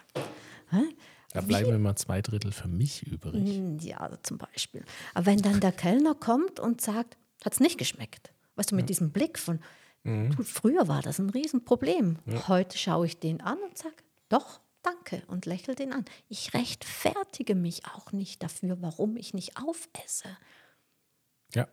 Da 1.31 1.41
bleiben 1.41 1.71
Wie? 1.71 1.75
immer 1.75 1.95
zwei 1.95 2.21
Drittel 2.21 2.51
für 2.51 2.67
mich 2.67 3.03
übrig. 3.07 3.55
Hm, 3.55 3.79
ja, 3.79 4.11
zum 4.21 4.37
Beispiel. 4.37 4.83
Aber 5.13 5.27
wenn 5.27 5.39
dann 5.39 5.61
der 5.61 5.71
Kellner 5.71 6.13
kommt 6.13 6.59
und 6.59 6.81
sagt, 6.81 7.17
hat 7.43 7.53
es 7.53 7.59
nicht 7.59 7.77
geschmeckt. 7.77 8.33
Weißt 8.55 8.71
du, 8.71 8.75
mit 8.75 8.83
ja. 8.83 8.87
diesem 8.87 9.11
Blick 9.11 9.39
von, 9.39 9.59
mhm. 10.03 10.35
du, 10.35 10.43
früher 10.43 10.87
war 10.87 11.01
das 11.01 11.19
ein 11.19 11.29
Riesenproblem. 11.29 12.19
Ja. 12.25 12.47
Heute 12.47 12.77
schaue 12.77 13.05
ich 13.05 13.19
den 13.19 13.41
an 13.41 13.57
und 13.59 13.77
sage, 13.77 13.95
doch, 14.29 14.59
danke 14.81 15.23
und 15.27 15.45
lächle 15.45 15.75
den 15.75 15.93
an. 15.93 16.05
Ich 16.29 16.53
rechtfertige 16.53 17.55
mich 17.55 17.83
auch 17.93 18.11
nicht 18.11 18.43
dafür, 18.43 18.77
warum 18.81 19.17
ich 19.17 19.33
nicht 19.33 19.57
aufesse. 19.57 20.29
Ja. 21.53 21.67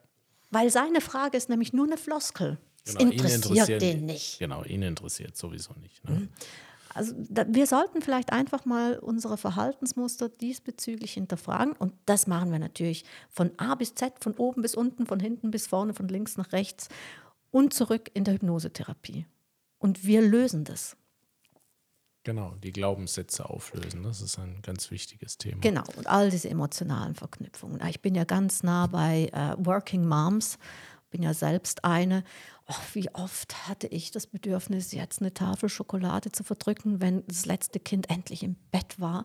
Weil 0.51 0.71
seine 0.71 1.01
Frage 1.01 1.37
ist 1.37 1.49
nämlich 1.49 1.73
nur 1.73 1.87
eine 1.87 1.97
Floskel. 1.97 2.59
Genau, 2.85 3.11
das 3.11 3.35
interessiert 3.35 3.83
den 3.83 4.07
nicht. 4.07 4.39
Genau, 4.39 4.65
ihn 4.65 4.83
interessiert 4.83 5.37
sowieso 5.37 5.75
nicht. 5.75 6.03
Ne? 6.05 6.13
Mhm. 6.13 6.29
Also 6.93 7.15
da, 7.17 7.45
wir 7.49 7.67
sollten 7.67 8.03
vielleicht 8.03 8.33
einfach 8.33 8.65
mal 8.65 8.99
unsere 8.99 9.37
Verhaltensmuster 9.37 10.29
diesbezüglich 10.29 11.13
hinterfragen. 11.13 11.73
Und 11.73 11.93
das 12.07 12.27
machen 12.27 12.51
wir 12.51 12.59
natürlich 12.59 13.05
von 13.29 13.53
A 13.59 13.75
bis 13.77 13.95
Z, 13.95 14.15
von 14.21 14.35
oben 14.35 14.63
bis 14.63 14.75
unten, 14.75 15.07
von 15.07 15.21
hinten 15.21 15.51
bis 15.51 15.69
vorne, 15.69 15.95
von 15.95 16.09
links 16.09 16.37
nach 16.37 16.53
rechts 16.53 16.89
und 17.51 17.75
zurück 17.75 18.11
in 18.15 18.25
der 18.25 18.35
Hypnosetherapie. 18.35 19.27
Und 19.79 20.05
wir 20.05 20.23
lösen 20.23 20.65
das. 20.65 20.97
Genau, 22.23 22.55
die 22.63 22.73
Glaubenssätze 22.73 23.49
auflösen. 23.49 24.03
Das 24.03 24.21
ist 24.21 24.39
ein 24.39 24.61
ganz 24.61 24.91
wichtiges 24.91 25.39
Thema. 25.39 25.61
Genau, 25.63 25.85
und 25.97 26.07
all 26.07 26.31
diese 26.31 26.51
emotionalen 26.51 27.15
Verknüpfungen. 27.15 27.81
Ich 27.89 28.03
bin 28.03 28.15
ja 28.15 28.25
ganz 28.25 28.63
nah 28.63 28.87
bei 28.87 29.31
äh, 29.33 29.57
Working 29.65 30.07
Moms, 30.07 30.59
bin 31.11 31.23
ja 31.23 31.33
selbst 31.33 31.85
eine. 31.85 32.23
Oh, 32.67 32.75
wie 32.93 33.13
oft 33.15 33.67
hatte 33.69 33.87
ich 33.87 34.11
das 34.11 34.27
Bedürfnis, 34.27 34.93
jetzt 34.93 35.23
eine 35.23 35.33
Tafel 35.33 35.71
Schokolade 35.71 36.31
zu 36.31 36.45
verdrücken, 36.45 37.01
wenn 37.01 37.27
das 37.27 37.47
letzte 37.47 37.81
Kind 37.81 38.11
endlich 38.11 38.43
im 38.43 38.57
Bett 38.71 39.01
war 39.01 39.25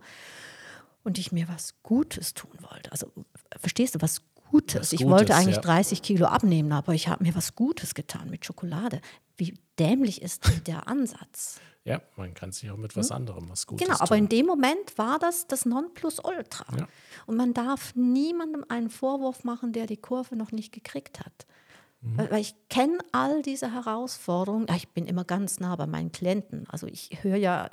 und 1.04 1.20
ich 1.20 1.34
mir 1.34 1.50
was 1.50 1.76
Gutes 1.84 2.34
tun 2.34 2.58
wollte. 2.62 2.92
Also, 2.94 3.12
verstehst 3.58 3.96
du, 3.96 4.02
was 4.02 4.22
Gutes? 4.52 4.94
Ich 4.94 5.00
Gutes, 5.00 5.12
wollte 5.14 5.36
eigentlich 5.36 5.58
ja. 5.58 5.62
30 5.62 6.02
Kilo 6.02 6.26
abnehmen, 6.26 6.72
aber 6.72 6.94
ich 6.94 7.08
habe 7.08 7.24
mir 7.24 7.36
was 7.36 7.56
Gutes 7.56 7.94
getan 7.94 8.30
mit 8.30 8.46
Schokolade. 8.46 9.02
Wie 9.38 9.58
dämlich 9.80 10.22
ist 10.22 10.44
der 10.68 10.88
Ansatz? 10.88 11.60
Ja, 11.84 12.02
man 12.16 12.34
kann 12.34 12.52
sich 12.52 12.72
auch 12.72 12.78
mit 12.78 12.96
was 12.96 13.10
hm? 13.10 13.18
anderem 13.18 13.50
was 13.50 13.68
Gutes 13.68 13.86
Genau, 13.86 14.00
aber 14.00 14.18
in 14.18 14.28
dem 14.28 14.48
Moment 14.48 14.98
war 14.98 15.20
das 15.20 15.46
das 15.46 15.66
Nonplusultra. 15.66 16.66
Ja. 16.78 16.88
Und 17.28 17.38
man 17.38 17.54
darf 17.54 17.94
niemandem 17.96 18.66
einen 18.70 18.90
Vorwurf 18.90 19.44
machen, 19.44 19.72
der 19.72 19.86
die 19.86 19.98
Kurve 19.98 20.36
noch 20.36 20.52
nicht 20.52 20.72
gekriegt 20.72 21.20
hat. 21.20 21.46
Mhm. 22.02 22.18
Weil, 22.18 22.42
ich 22.42 22.56
kenne 22.70 22.98
all 23.12 23.44
diese 23.44 23.72
Herausforderungen. 23.72 24.68
Ich 24.76 24.90
bin 24.90 25.06
immer 25.06 25.26
ganz 25.26 25.60
nah 25.60 25.76
bei 25.76 25.86
meinen 25.86 26.12
Klienten. 26.12 26.66
Also 26.70 26.88
ich 26.88 27.24
höre 27.24 27.38
ja 27.38 27.70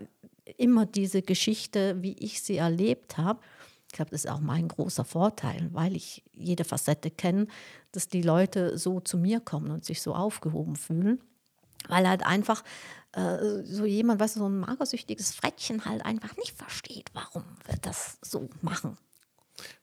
immer 0.57 0.85
diese 0.85 1.23
Geschichte, 1.23 2.03
wie 2.03 2.15
ich 2.19 2.43
sie 2.43 2.57
erlebt 2.57 3.17
habe. 3.17 3.41
Ich 3.93 3.97
glaube, 3.97 4.11
das 4.13 4.25
ist 4.25 4.31
auch 4.31 4.41
mein 4.41 4.69
großer 4.69 5.05
Vorteil, 5.05 5.69
weil 5.73 5.95
ich 5.95 6.25
jede 6.33 6.65
Facette 6.65 7.11
kenne, 7.11 7.47
dass 7.93 8.09
die 8.09 8.23
Leute 8.23 8.79
so 8.79 9.01
zu 9.01 9.19
mir 9.19 9.39
kommen 9.39 9.71
und 9.71 9.85
sich 9.85 10.01
so 10.01 10.15
aufgehoben 10.15 10.77
fühlen. 10.77 11.21
Weil 11.89 12.09
halt 12.09 12.25
einfach 12.25 12.65
äh, 13.13 13.63
so 13.65 13.85
jemand, 13.85 14.19
weißt 14.19 14.37
du, 14.37 14.41
so 14.41 14.49
ein 14.49 14.61
magersüchtiges 14.61 15.35
Frettchen 15.35 15.85
halt 15.85 16.07
einfach 16.07 16.35
nicht 16.39 16.57
versteht, 16.57 17.11
warum 17.13 17.45
wir 17.67 17.77
das 17.83 18.17
so 18.23 18.49
machen. 18.63 18.97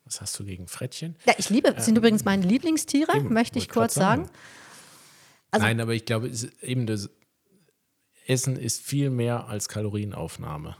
Was 0.05 0.21
hast 0.21 0.39
du 0.39 0.43
gegen 0.43 0.67
Frettchen? 0.67 1.15
Ja, 1.27 1.35
ich 1.37 1.51
liebe, 1.51 1.69
ähm, 1.69 1.79
sind 1.79 1.95
übrigens 1.95 2.25
meine 2.25 2.47
Lieblingstiere, 2.47 3.15
eben, 3.15 3.31
möchte 3.31 3.59
ich 3.59 3.69
kurz 3.69 3.93
sagen. 3.93 4.25
sagen. 4.25 4.37
Also, 5.51 5.67
Nein, 5.67 5.81
aber 5.81 5.93
ich 5.93 6.05
glaube, 6.05 6.31
eben 6.61 6.87
das 6.87 7.11
Essen 8.25 8.55
ist 8.55 8.81
viel 8.81 9.11
mehr 9.11 9.49
als 9.49 9.69
Kalorienaufnahme. 9.69 10.75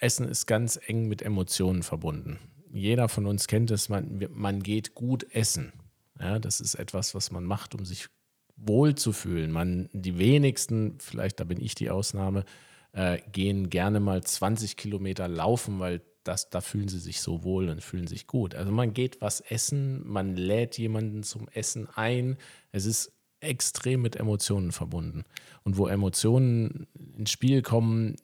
Essen 0.00 0.26
ist 0.26 0.46
ganz 0.46 0.78
eng 0.86 1.08
mit 1.08 1.22
Emotionen 1.22 1.82
verbunden. 1.82 2.38
Jeder 2.72 3.08
von 3.08 3.26
uns 3.26 3.46
kennt 3.46 3.70
es, 3.70 3.88
man, 3.88 4.26
man 4.32 4.62
geht 4.62 4.94
gut 4.94 5.26
essen. 5.34 5.72
Ja, 6.18 6.38
das 6.38 6.60
ist 6.60 6.74
etwas, 6.74 7.14
was 7.14 7.30
man 7.30 7.44
macht, 7.44 7.74
um 7.74 7.84
sich 7.84 8.08
wohlzufühlen. 8.56 9.50
Man, 9.50 9.88
die 9.92 10.18
wenigsten, 10.18 10.98
vielleicht 11.00 11.40
da 11.40 11.44
bin 11.44 11.60
ich 11.60 11.74
die 11.74 11.90
Ausnahme, 11.90 12.44
äh, 12.92 13.18
gehen 13.32 13.70
gerne 13.70 14.00
mal 14.00 14.22
20 14.22 14.76
Kilometer 14.76 15.28
laufen, 15.28 15.78
weil 15.80 16.02
das, 16.24 16.50
da 16.50 16.60
fühlen 16.60 16.88
sie 16.88 16.98
sich 16.98 17.20
so 17.20 17.44
wohl 17.44 17.68
und 17.68 17.82
fühlen 17.82 18.06
sich 18.06 18.26
gut. 18.26 18.54
Also 18.54 18.70
man 18.70 18.92
geht 18.92 19.20
was 19.20 19.40
essen, 19.40 20.06
man 20.06 20.36
lädt 20.36 20.78
jemanden 20.78 21.22
zum 21.22 21.48
Essen 21.48 21.88
ein. 21.94 22.36
Es 22.72 22.84
ist 22.84 23.12
extrem 23.40 24.02
mit 24.02 24.16
Emotionen 24.16 24.72
verbunden. 24.72 25.24
Und 25.64 25.78
wo 25.78 25.86
Emotionen 25.86 26.86
ins 27.16 27.30
Spiel 27.30 27.62
kommen, 27.62 28.16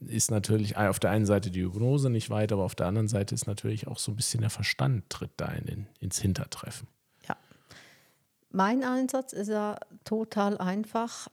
ist 0.00 0.30
natürlich 0.30 0.76
auf 0.76 0.98
der 0.98 1.10
einen 1.10 1.26
Seite 1.26 1.50
die 1.50 1.62
Hypnose 1.62 2.10
nicht 2.10 2.30
weit, 2.30 2.52
aber 2.52 2.64
auf 2.64 2.74
der 2.74 2.86
anderen 2.86 3.08
Seite 3.08 3.34
ist 3.34 3.46
natürlich 3.46 3.86
auch 3.86 3.98
so 3.98 4.12
ein 4.12 4.16
bisschen 4.16 4.40
der 4.40 4.50
Verstand 4.50 5.08
tritt 5.10 5.32
da 5.36 5.46
in, 5.46 5.86
ins 6.00 6.18
Hintertreffen. 6.20 6.88
Mein 8.52 8.84
Einsatz 8.84 9.32
ist 9.32 9.48
ja 9.48 9.78
total 10.04 10.58
einfach. 10.58 11.28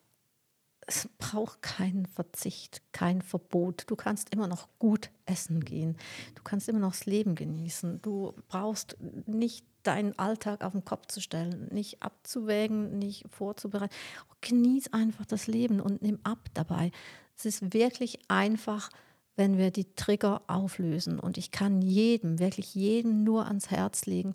Es 0.88 1.10
braucht 1.18 1.62
keinen 1.62 2.06
Verzicht, 2.06 2.82
kein 2.94 3.22
Verbot. 3.22 3.84
Du 3.88 3.98
kannst 3.98 4.34
immer 4.34 4.48
noch 4.48 4.70
gut 4.80 5.12
essen 5.26 5.64
gehen. 5.66 5.98
Du 6.36 6.44
kannst 6.44 6.70
immer 6.70 6.80
noch 6.80 6.94
das 6.94 7.06
Leben 7.06 7.36
genießen. 7.36 8.02
Du 8.02 8.34
brauchst 8.48 8.98
nicht 9.28 9.66
deinen 9.84 10.18
Alltag 10.18 10.64
auf 10.64 10.72
den 10.72 10.86
Kopf 10.86 11.08
zu 11.08 11.20
stellen, 11.20 11.68
nicht 11.72 12.02
abzuwägen, 12.02 12.98
nicht 12.98 13.26
vorzubereiten. 13.30 13.94
Genieß 14.40 14.94
einfach 14.94 15.26
das 15.26 15.48
Leben 15.48 15.82
und 15.82 16.02
nimm 16.02 16.20
ab 16.24 16.40
dabei. 16.54 16.92
Es 17.39 17.45
ist 17.45 17.73
wirklich 17.73 18.19
einfach, 18.28 18.89
wenn 19.38 19.58
wir 19.58 19.71
die 19.71 19.95
Trigger 19.95 20.41
auflösen. 20.47 21.19
Und 21.19 21.38
ich 21.38 21.52
kann 21.52 21.82
jedem, 21.82 22.38
wirklich 22.38 22.75
jedem 22.75 23.23
nur 23.23 23.47
ans 23.47 23.71
Herz 23.71 24.06
legen, 24.06 24.34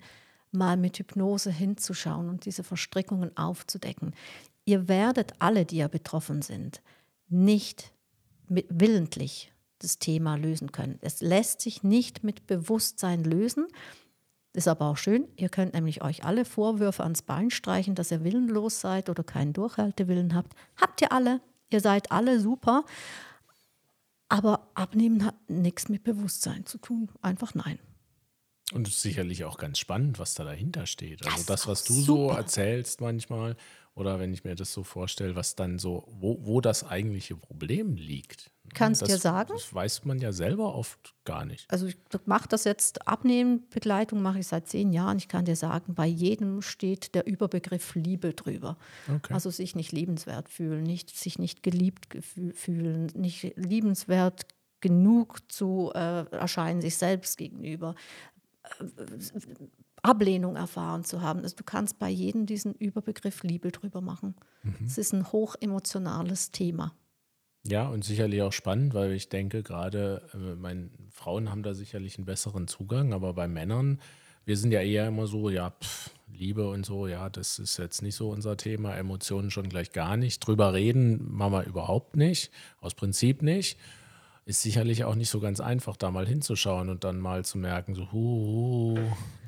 mal 0.52 0.78
mit 0.78 0.98
Hypnose 0.98 1.50
hinzuschauen 1.50 2.30
und 2.30 2.46
diese 2.46 2.64
Verstrickungen 2.64 3.36
aufzudecken. 3.36 4.14
Ihr 4.64 4.88
werdet 4.88 5.34
alle, 5.38 5.66
die 5.66 5.76
ja 5.76 5.88
betroffen 5.88 6.40
sind, 6.40 6.80
nicht 7.28 7.92
mit, 8.48 8.66
willentlich 8.70 9.52
das 9.80 9.98
Thema 9.98 10.36
lösen 10.36 10.72
können. 10.72 10.98
Es 11.02 11.20
lässt 11.20 11.60
sich 11.60 11.82
nicht 11.82 12.24
mit 12.24 12.46
Bewusstsein 12.46 13.22
lösen. 13.22 13.66
Ist 14.54 14.68
aber 14.68 14.86
auch 14.86 14.96
schön, 14.96 15.28
ihr 15.36 15.50
könnt 15.50 15.74
nämlich 15.74 16.02
euch 16.02 16.24
alle 16.24 16.46
Vorwürfe 16.46 17.02
ans 17.02 17.20
Bein 17.20 17.50
streichen, 17.50 17.94
dass 17.94 18.12
ihr 18.12 18.24
willenlos 18.24 18.80
seid 18.80 19.10
oder 19.10 19.24
keinen 19.24 19.52
Durchhaltewillen 19.52 20.34
habt. 20.34 20.54
Habt 20.76 21.02
ihr 21.02 21.12
alle, 21.12 21.42
ihr 21.70 21.80
seid 21.80 22.12
alle 22.12 22.40
super. 22.40 22.84
Aber 24.28 24.68
abnehmen 24.74 25.24
hat 25.24 25.34
nichts 25.48 25.88
mit 25.88 26.02
Bewusstsein 26.02 26.66
zu 26.66 26.78
tun. 26.78 27.10
Einfach 27.22 27.54
nein. 27.54 27.78
Und 28.72 28.88
es 28.88 28.94
ist 28.94 29.02
sicherlich 29.02 29.44
auch 29.44 29.58
ganz 29.58 29.78
spannend, 29.78 30.18
was 30.18 30.34
da 30.34 30.44
dahinter 30.44 30.86
steht. 30.86 31.24
Also 31.24 31.36
Das 31.38 31.46
das, 31.46 31.66
was 31.68 31.84
du 31.84 31.92
so 31.92 32.02
super. 32.28 32.38
erzählst 32.38 33.00
manchmal, 33.00 33.56
oder 33.94 34.18
wenn 34.18 34.32
ich 34.34 34.44
mir 34.44 34.56
das 34.56 34.72
so 34.72 34.82
vorstelle, 34.82 35.36
was 35.36 35.54
dann 35.54 35.78
so, 35.78 36.08
wo, 36.10 36.38
wo 36.40 36.60
das 36.60 36.84
eigentliche 36.84 37.36
Problem 37.36 37.94
liegt. 37.94 38.50
Kannst 38.72 39.02
das, 39.02 39.08
dir 39.08 39.18
sagen? 39.18 39.52
Das 39.52 39.72
weiß 39.72 40.04
man 40.04 40.18
ja 40.18 40.32
selber 40.32 40.74
oft 40.74 41.14
gar 41.24 41.44
nicht. 41.44 41.70
Also 41.70 41.86
ich 41.86 41.96
mache 42.24 42.48
das 42.48 42.64
jetzt, 42.64 43.06
Abnehmbegleitung 43.06 44.20
mache 44.20 44.40
ich 44.40 44.48
seit 44.48 44.68
zehn 44.68 44.92
Jahren. 44.92 45.18
Ich 45.18 45.28
kann 45.28 45.44
dir 45.44 45.54
sagen, 45.54 45.94
bei 45.94 46.06
jedem 46.06 46.60
steht 46.60 47.14
der 47.14 47.26
Überbegriff 47.26 47.94
Liebe 47.94 48.32
drüber. 48.34 48.76
Okay. 49.08 49.32
Also 49.32 49.50
sich 49.50 49.76
nicht 49.76 49.92
liebenswert 49.92 50.48
fühlen, 50.48 50.82
nicht, 50.82 51.16
sich 51.16 51.38
nicht 51.38 51.62
geliebt 51.62 52.08
fühlen, 52.54 53.06
nicht 53.14 53.54
liebenswert 53.56 54.46
genug 54.80 55.50
zu 55.50 55.92
äh, 55.94 56.24
erscheinen 56.30 56.80
sich 56.80 56.96
selbst 56.96 57.38
gegenüber. 57.38 57.94
Ablehnung 60.04 60.56
erfahren 60.56 61.04
zu 61.04 61.22
haben. 61.22 61.40
Also 61.42 61.56
du 61.56 61.64
kannst 61.64 61.98
bei 61.98 62.08
jedem 62.08 62.46
diesen 62.46 62.74
Überbegriff 62.74 63.42
Liebe 63.42 63.72
drüber 63.72 64.00
machen. 64.00 64.34
Es 64.84 64.98
ist 64.98 65.12
ein 65.12 65.32
hochemotionales 65.32 66.50
Thema. 66.50 66.94
Ja, 67.66 67.88
und 67.88 68.04
sicherlich 68.04 68.42
auch 68.42 68.52
spannend, 68.52 68.92
weil 68.92 69.12
ich 69.12 69.30
denke, 69.30 69.62
gerade 69.62 70.22
äh, 70.34 70.54
meine 70.56 70.90
Frauen 71.10 71.50
haben 71.50 71.62
da 71.62 71.72
sicherlich 71.72 72.18
einen 72.18 72.26
besseren 72.26 72.68
Zugang, 72.68 73.14
aber 73.14 73.32
bei 73.32 73.48
Männern, 73.48 74.00
wir 74.44 74.58
sind 74.58 74.70
ja 74.70 74.82
eher 74.82 75.08
immer 75.08 75.26
so, 75.26 75.48
ja, 75.48 75.70
pff, 75.70 76.10
Liebe 76.30 76.68
und 76.68 76.84
so, 76.84 77.06
ja, 77.06 77.30
das 77.30 77.58
ist 77.58 77.78
jetzt 77.78 78.02
nicht 78.02 78.16
so 78.16 78.28
unser 78.28 78.58
Thema, 78.58 78.94
Emotionen 78.94 79.50
schon 79.50 79.70
gleich 79.70 79.92
gar 79.92 80.18
nicht. 80.18 80.40
Drüber 80.46 80.74
reden 80.74 81.32
machen 81.34 81.52
wir 81.52 81.64
überhaupt 81.64 82.16
nicht, 82.16 82.50
aus 82.80 82.94
Prinzip 82.94 83.40
nicht. 83.40 83.78
Ist 84.44 84.60
sicherlich 84.60 85.04
auch 85.04 85.14
nicht 85.14 85.30
so 85.30 85.40
ganz 85.40 85.60
einfach, 85.60 85.96
da 85.96 86.10
mal 86.10 86.26
hinzuschauen 86.26 86.90
und 86.90 87.04
dann 87.04 87.18
mal 87.18 87.46
zu 87.46 87.56
merken, 87.56 87.94
so, 87.94 88.12
hu, 88.12 88.98
hu, 88.98 88.98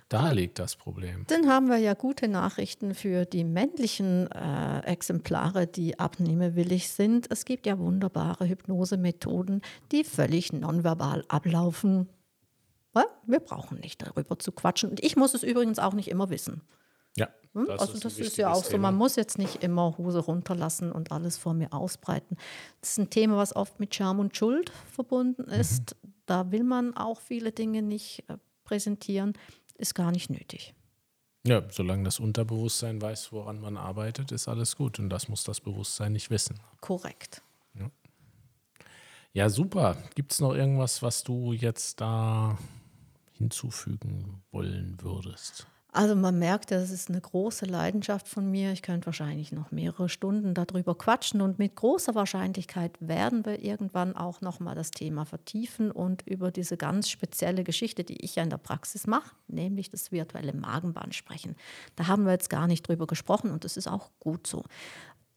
da 0.09 0.31
liegt 0.31 0.59
das 0.59 0.77
Problem. 0.77 1.25
Dann 1.29 1.49
haben 1.49 1.69
wir 1.69 1.79
ja 1.79 1.95
gute 1.95 2.29
Nachrichten 2.29 2.95
für 2.95 3.25
die 3.25 3.43
männlichen 3.45 4.31
äh, 4.31 4.81
Exemplare, 4.81 5.67
die 5.67 5.99
abnehmewillig 5.99 6.89
sind. 6.91 7.27
Es 7.31 7.45
gibt 7.45 7.67
ja 7.67 7.79
wunderbare 7.79 8.49
Hypnosemethoden, 8.49 9.63
die 9.93 10.05
völlig 10.05 10.53
nonverbal 10.53 11.25
ablaufen. 11.29 12.09
Wir 13.27 13.41
brauchen 13.41 13.81
nicht 13.81 14.01
darüber 14.07 14.39
zu 14.39 14.53
quatschen. 14.53 14.89
Und 14.91 15.05
ich 15.05 15.17
muss 15.17 15.35
es 15.35 15.43
übrigens 15.43 15.79
auch 15.81 15.93
nicht 15.95 16.09
immer 16.09 16.31
wissen. 16.31 16.63
Ja, 17.17 17.29
Hm? 17.55 17.67
das 17.67 17.81
also 17.81 17.95
ist 17.95 18.05
das 18.05 18.19
ist 18.19 18.37
ja 18.37 18.53
auch 18.53 18.63
so, 18.65 18.71
Thema. 18.71 18.83
man 18.91 18.95
muss 18.97 19.17
jetzt 19.17 19.37
nicht 19.39 19.63
immer 19.65 19.99
Hose 19.99 20.21
runterlassen 20.21 20.93
und 20.93 21.11
alles 21.13 21.37
vor 21.37 21.53
mir 21.55 21.73
ausbreiten. 21.73 22.37
Das 22.81 22.91
ist 22.91 22.99
ein 22.99 23.11
Thema, 23.11 23.37
was 23.37 23.55
oft 23.57 23.81
mit 23.81 23.95
Scham 23.95 24.21
und 24.21 24.37
Schuld 24.37 24.71
verbunden 24.93 25.43
Mhm. 25.47 25.61
ist. 25.61 25.97
Da 26.27 26.53
will 26.53 26.63
man 26.63 26.97
auch 26.97 27.21
viele 27.21 27.51
Dinge 27.53 27.83
nicht 27.83 28.23
äh, 28.29 28.37
präsentieren, 28.65 29.33
ist 29.79 29.95
gar 29.95 30.13
nicht 30.13 30.31
nötig. 30.31 30.75
Ja, 31.47 31.63
solange 31.71 32.03
das 32.05 32.19
Unterbewusstsein 32.19 33.01
weiß, 33.01 33.31
woran 33.33 33.61
man 33.61 33.77
arbeitet, 33.77 34.33
ist 34.33 34.49
alles 34.49 34.77
gut. 34.77 34.99
Und 34.99 35.11
das 35.11 35.29
muss 35.29 35.45
das 35.45 35.61
Bewusstsein 35.61 36.13
nicht 36.13 36.31
wissen. 36.31 36.59
Korrekt. 36.81 37.43
Ja, 39.37 39.51
super. 39.51 40.03
Gibt 40.15 40.33
es 40.33 40.41
noch 40.41 40.55
irgendwas, 40.55 41.03
was 41.03 41.23
du 41.23 41.53
jetzt 41.53 42.01
da 42.01 42.57
hinzufügen 43.33 44.43
wollen 44.51 44.97
würdest? 45.03 45.67
Also 45.97 46.15
man 46.15 46.39
merkt, 46.39 46.73
das 46.73 46.91
ist 46.91 47.09
eine 47.09 47.23
große 47.23 47.65
Leidenschaft 47.65 48.29
von 48.29 48.51
mir. 48.51 48.71
Ich 48.71 48.83
könnte 48.83 49.07
wahrscheinlich 49.07 49.51
noch 49.51 49.71
mehrere 49.71 50.11
Stunden 50.11 50.53
darüber 50.53 50.95
quatschen 50.95 51.41
und 51.41 51.59
mit 51.59 51.75
großer 51.75 52.15
Wahrscheinlichkeit 52.15 52.99
werden 53.01 53.47
wir 53.47 53.65
irgendwann 53.65 54.15
auch 54.15 54.43
noch 54.43 54.61
mal 54.61 54.75
das 54.75 54.91
Thema 54.91 55.25
vertiefen 55.25 55.91
und 55.91 56.21
über 56.27 56.51
diese 56.51 56.77
ganz 56.77 57.09
spezielle 57.09 57.65
Geschichte, 57.65 58.05
die 58.05 58.23
ich 58.23 58.37
ja 58.37 58.43
in 58.43 58.51
der 58.51 58.59
Praxis 58.59 59.07
mache, 59.07 59.35
nämlich 59.49 59.89
das 59.89 60.13
virtuelle 60.13 60.53
Magenband 60.53 61.15
sprechen. 61.15 61.57
Da 61.95 62.09
haben 62.09 62.27
wir 62.27 62.33
jetzt 62.33 62.51
gar 62.51 62.67
nicht 62.67 62.87
drüber 62.87 63.07
gesprochen 63.07 63.51
und 63.51 63.65
das 63.65 63.79
ist 63.79 63.89
auch 63.89 64.11
gut 64.21 64.47
so. 64.47 64.65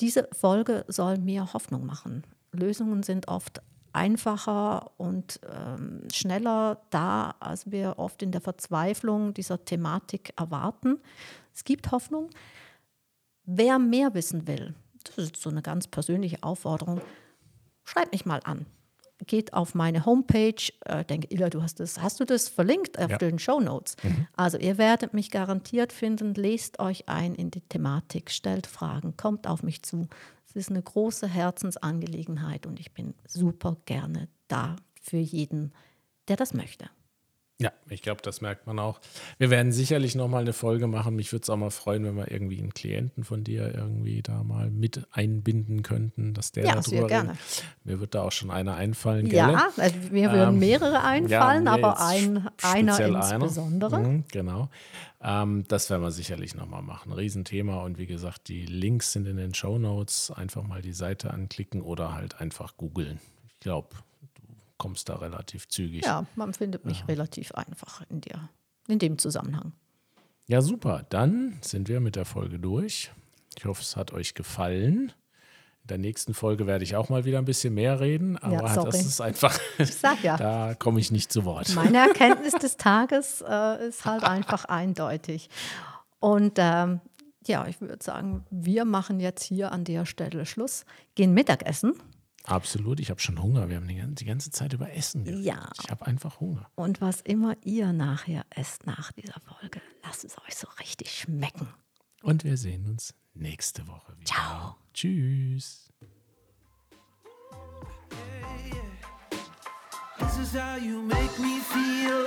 Diese 0.02 0.28
Folge 0.34 0.84
soll 0.90 1.20
mir 1.20 1.54
Hoffnung 1.54 1.86
machen. 1.86 2.28
Lösungen 2.52 3.04
sind 3.04 3.30
oft 3.30 3.62
einfacher 3.94 4.92
und 4.98 5.40
ähm, 5.52 6.02
schneller 6.12 6.82
da, 6.90 7.36
als 7.40 7.72
wir 7.72 7.96
oft 7.98 8.22
in 8.22 8.32
der 8.32 8.42
Verzweiflung 8.42 9.34
dieser 9.34 9.64
Thematik 9.66 10.34
erwarten. 10.38 11.00
Es 11.54 11.64
gibt 11.64 11.92
Hoffnung. 11.92 12.30
Wer 13.46 13.80
mehr 13.80 14.14
wissen 14.14 14.48
will, 14.48 14.76
das 15.04 15.18
ist 15.18 15.38
so 15.38 15.50
eine 15.50 15.62
ganz 15.62 15.88
persönliche 15.88 16.44
Aufforderung, 16.44 17.02
schreibt 17.84 18.12
mich 18.12 18.26
mal 18.26 18.42
an. 18.44 18.66
Geht 19.28 19.54
auf 19.54 19.76
meine 19.76 20.06
Homepage. 20.06 20.72
Äh, 20.86 21.04
denke, 21.04 21.28
Illa, 21.30 21.50
du 21.50 21.62
hast 21.62 21.82
das, 21.82 22.02
hast 22.02 22.22
du 22.22 22.26
das 22.26 22.48
verlinkt 22.48 22.98
auf 22.98 23.10
Ja. 23.12 23.18
den 23.18 23.38
Show 23.38 23.60
Notes? 23.60 23.98
Also 24.38 24.58
ihr 24.58 24.78
werdet 24.78 25.14
mich 25.14 25.30
garantiert 25.30 25.92
finden. 25.92 26.34
Lest 26.36 26.80
euch 26.80 27.10
ein 27.10 27.36
in 27.36 27.52
die 27.52 27.60
Thematik, 27.60 28.32
stellt 28.32 28.66
Fragen, 28.66 29.18
kommt 29.18 29.46
auf 29.46 29.62
mich 29.62 29.84
zu. 29.84 30.08
Es 30.50 30.56
ist 30.56 30.72
eine 30.72 30.82
große 30.82 31.28
Herzensangelegenheit 31.28 32.66
und 32.66 32.80
ich 32.80 32.92
bin 32.92 33.14
super 33.28 33.78
gerne 33.86 34.30
da 34.48 34.78
für 35.00 35.18
jeden, 35.18 35.74
der 36.28 36.38
das 36.38 36.56
möchte. 36.56 36.90
Ja, 37.62 37.74
ich 37.90 38.02
glaube, 38.02 38.22
das 38.22 38.40
merkt 38.40 38.68
man 38.68 38.80
auch. 38.80 39.02
Wir 39.38 39.50
werden 39.50 39.74
sicherlich 39.74 40.16
noch 40.16 40.30
mal 40.30 40.40
eine 40.40 40.54
Folge 40.54 40.88
machen. 40.88 41.18
Mich 41.18 41.34
würde 41.34 41.44
es 41.44 41.50
auch 41.50 41.58
mal 41.58 41.72
freuen, 41.72 42.06
wenn 42.06 42.16
wir 42.16 42.32
irgendwie 42.32 42.58
einen 42.58 42.74
Klienten 42.74 43.26
von 43.26 43.44
dir 43.44 43.76
irgendwie 43.76 44.22
da 44.22 44.44
mal 44.44 44.70
mit 44.72 45.06
einbinden 45.12 45.84
könnten, 45.84 46.34
dass 46.34 46.54
der 46.54 46.64
Ja, 46.66 46.76
da 46.76 46.82
sehr 46.84 47.00
drüber 47.00 47.08
gerne. 47.10 47.30
redet. 47.32 47.64
Mir 47.84 48.00
wird 48.00 48.16
da 48.16 48.22
auch 48.24 48.32
schon 48.32 48.50
einer 48.50 48.76
einfallen, 48.76 49.28
gell? 49.28 49.40
Ja, 49.40 49.68
also 49.76 49.96
mir 50.10 50.32
würden 50.32 50.54
Ähm, 50.54 50.60
mehrere 50.60 51.04
einfallen, 51.04 51.64
nee, 51.66 51.70
aber 51.70 52.00
ein, 52.00 52.48
einer 52.64 52.98
insbesondere. 52.98 54.00
Mhm, 54.00 54.24
genau. 54.32 54.70
Ähm, 55.22 55.66
das 55.68 55.90
werden 55.90 56.02
wir 56.02 56.12
sicherlich 56.12 56.56
nochmal 56.56 56.82
machen. 56.82 57.12
Riesenthema. 57.12 57.84
Und 57.84 57.98
wie 57.98 58.06
gesagt, 58.08 58.48
die 58.48 58.66
Links 58.68 59.12
sind 59.12 59.28
in 59.28 59.36
den 59.36 59.54
Show 59.54 59.78
Notes. 59.78 60.32
Einfach 60.32 60.64
mal 60.64 60.82
die 60.82 60.94
Seite 60.94 61.32
anklicken 61.32 61.82
oder 61.82 62.14
halt 62.14 62.40
einfach 62.40 62.78
googeln. 62.78 63.20
Ich 63.50 63.60
glaube, 63.60 63.90
kommst 64.80 65.10
da 65.10 65.18
relativ 65.18 65.68
zügig. 65.68 66.04
Ja, 66.04 66.26
man 66.36 66.54
findet 66.54 66.86
mich 66.86 67.08
relativ 67.08 67.52
einfach 67.52 68.02
in, 68.10 68.22
der, 68.22 68.50
in 68.88 68.98
dem 68.98 69.20
Zusammenhang. 69.20 69.74
Ja, 70.48 70.62
super. 70.62 71.06
Dann 71.10 71.60
sind 71.62 71.90
wir 71.90 72.00
mit 72.00 72.16
der 72.16 72.26
Folge 72.26 72.58
durch. 72.58 73.12
Ich 73.56 73.66
hoffe, 73.66 73.84
es 73.84 73.96
hat 73.96 74.14
euch 74.14 74.34
gefallen. 74.34 75.12
In 75.84 75.88
der 75.88 75.98
nächsten 76.00 76.34
Folge 76.34 76.66
werde 76.66 76.84
ich 76.84 76.96
auch 76.96 77.10
mal 77.10 77.26
wieder 77.26 77.38
ein 77.38 77.46
bisschen 77.46 77.74
mehr 77.74 78.00
reden, 78.00 78.38
aber 78.38 78.68
sorry. 78.70 78.92
das 78.92 79.06
ist 79.06 79.22
einfach, 79.22 79.60
Ich 79.78 79.94
sag 79.94 80.24
ja, 80.24 80.38
da 80.38 80.74
komme 80.74 81.00
ich 81.00 81.12
nicht 81.12 81.32
zu 81.32 81.46
Wort. 81.46 81.74
meine 81.76 81.98
Erkenntnis 82.08 82.54
des 82.54 82.78
Tages 82.78 83.44
äh, 83.48 83.88
ist 83.88 84.06
halt 84.06 84.24
einfach 84.24 84.66
eindeutig. 84.66 85.50
Und 86.20 86.54
ähm, 86.58 87.02
ja, 87.46 87.68
ich 87.68 87.82
würde 87.82 88.04
sagen, 88.04 88.46
wir 88.50 88.86
machen 88.86 89.20
jetzt 89.20 89.44
hier 89.44 89.72
an 89.72 89.84
der 89.84 90.06
Stelle 90.06 90.46
Schluss, 90.46 90.86
gehen 91.16 91.34
Mittagessen. 91.34 91.94
Absolut, 92.46 93.00
ich 93.00 93.10
habe 93.10 93.20
schon 93.20 93.42
Hunger. 93.42 93.70
Wir 93.70 93.78
haben 93.78 94.16
die 94.16 94.26
ganze, 94.26 94.52
Zeit 94.52 94.74
über 94.74 94.92
Essen 94.94 95.24
geredet. 95.24 95.46
Ja. 95.46 95.70
Ich 95.82 95.90
habe 95.90 96.06
einfach 96.08 96.40
Hunger. 96.40 96.70
Und 96.76 97.02
was 97.02 97.22
immer 97.22 97.56
ihr 97.64 97.94
nachher 97.94 98.46
esst 98.50 98.86
nach 98.86 99.12
dieser 99.12 99.40
Folge, 99.42 99.82
lasst 100.04 100.24
es 100.24 100.38
euch 100.40 100.56
so 100.56 100.68
richtig 100.80 101.12
schmecken. 101.12 101.68
Und 102.24 102.44
wir 102.44 102.58
sehen 102.58 102.86
uns 102.88 103.14
nächste 103.34 103.88
Woche 103.88 104.14
wieder. 104.18 104.26
Ciao. 104.26 104.76
Tschüss. 104.94 105.90
This 110.20 110.38
is 110.38 110.54
how 110.54 110.78
you 110.78 111.02
make 111.02 111.40
me 111.40 111.60
feel. 111.62 112.26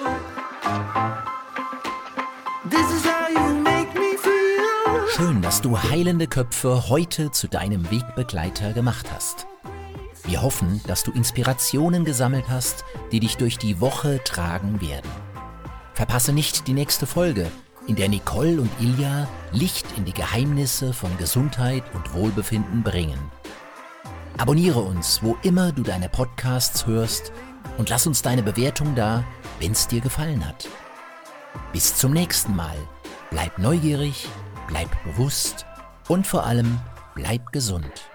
This 2.70 2.90
is 2.90 3.04
how 3.04 3.28
you 3.28 3.60
make 3.60 3.92
me 3.98 4.16
feel. 4.16 5.08
Schön, 5.14 5.42
dass 5.42 5.60
du 5.60 5.78
Heilende 5.78 6.26
Köpfe 6.26 6.88
heute 6.88 7.30
zu 7.32 7.48
deinem 7.48 7.90
Wegbegleiter 7.90 8.72
gemacht 8.72 9.10
hast. 9.12 9.46
Wir 10.32 10.40
hoffen, 10.40 10.80
dass 10.86 11.02
du 11.02 11.12
Inspirationen 11.12 12.06
gesammelt 12.06 12.46
hast, 12.48 12.86
die 13.12 13.20
dich 13.20 13.36
durch 13.36 13.58
die 13.58 13.82
Woche 13.82 14.18
tragen 14.24 14.80
werden. 14.80 15.10
Verpasse 15.92 16.32
nicht 16.32 16.66
die 16.66 16.72
nächste 16.72 17.06
Folge, 17.06 17.52
in 17.86 17.96
der 17.96 18.08
Nicole 18.08 18.58
und 18.58 18.70
Ilja 18.80 19.28
Licht 19.50 19.84
in 19.98 20.06
die 20.06 20.14
Geheimnisse 20.14 20.94
von 20.94 21.10
Gesundheit 21.18 21.82
und 21.92 22.14
Wohlbefinden 22.14 22.82
bringen. 22.82 23.18
Abonniere 24.38 24.80
uns, 24.80 25.22
wo 25.22 25.36
immer 25.42 25.70
du 25.70 25.82
deine 25.82 26.08
Podcasts 26.08 26.86
hörst 26.86 27.30
und 27.76 27.90
lass 27.90 28.06
uns 28.06 28.22
deine 28.22 28.42
Bewertung 28.42 28.94
da, 28.94 29.24
wenn 29.60 29.72
es 29.72 29.86
dir 29.86 30.00
gefallen 30.00 30.48
hat. 30.48 30.66
Bis 31.74 31.94
zum 31.96 32.14
nächsten 32.14 32.56
Mal. 32.56 32.78
Bleib 33.28 33.58
neugierig, 33.58 34.26
bleib 34.66 34.88
bewusst 35.04 35.66
und 36.08 36.26
vor 36.26 36.46
allem 36.46 36.80
bleib 37.14 37.52
gesund. 37.52 38.11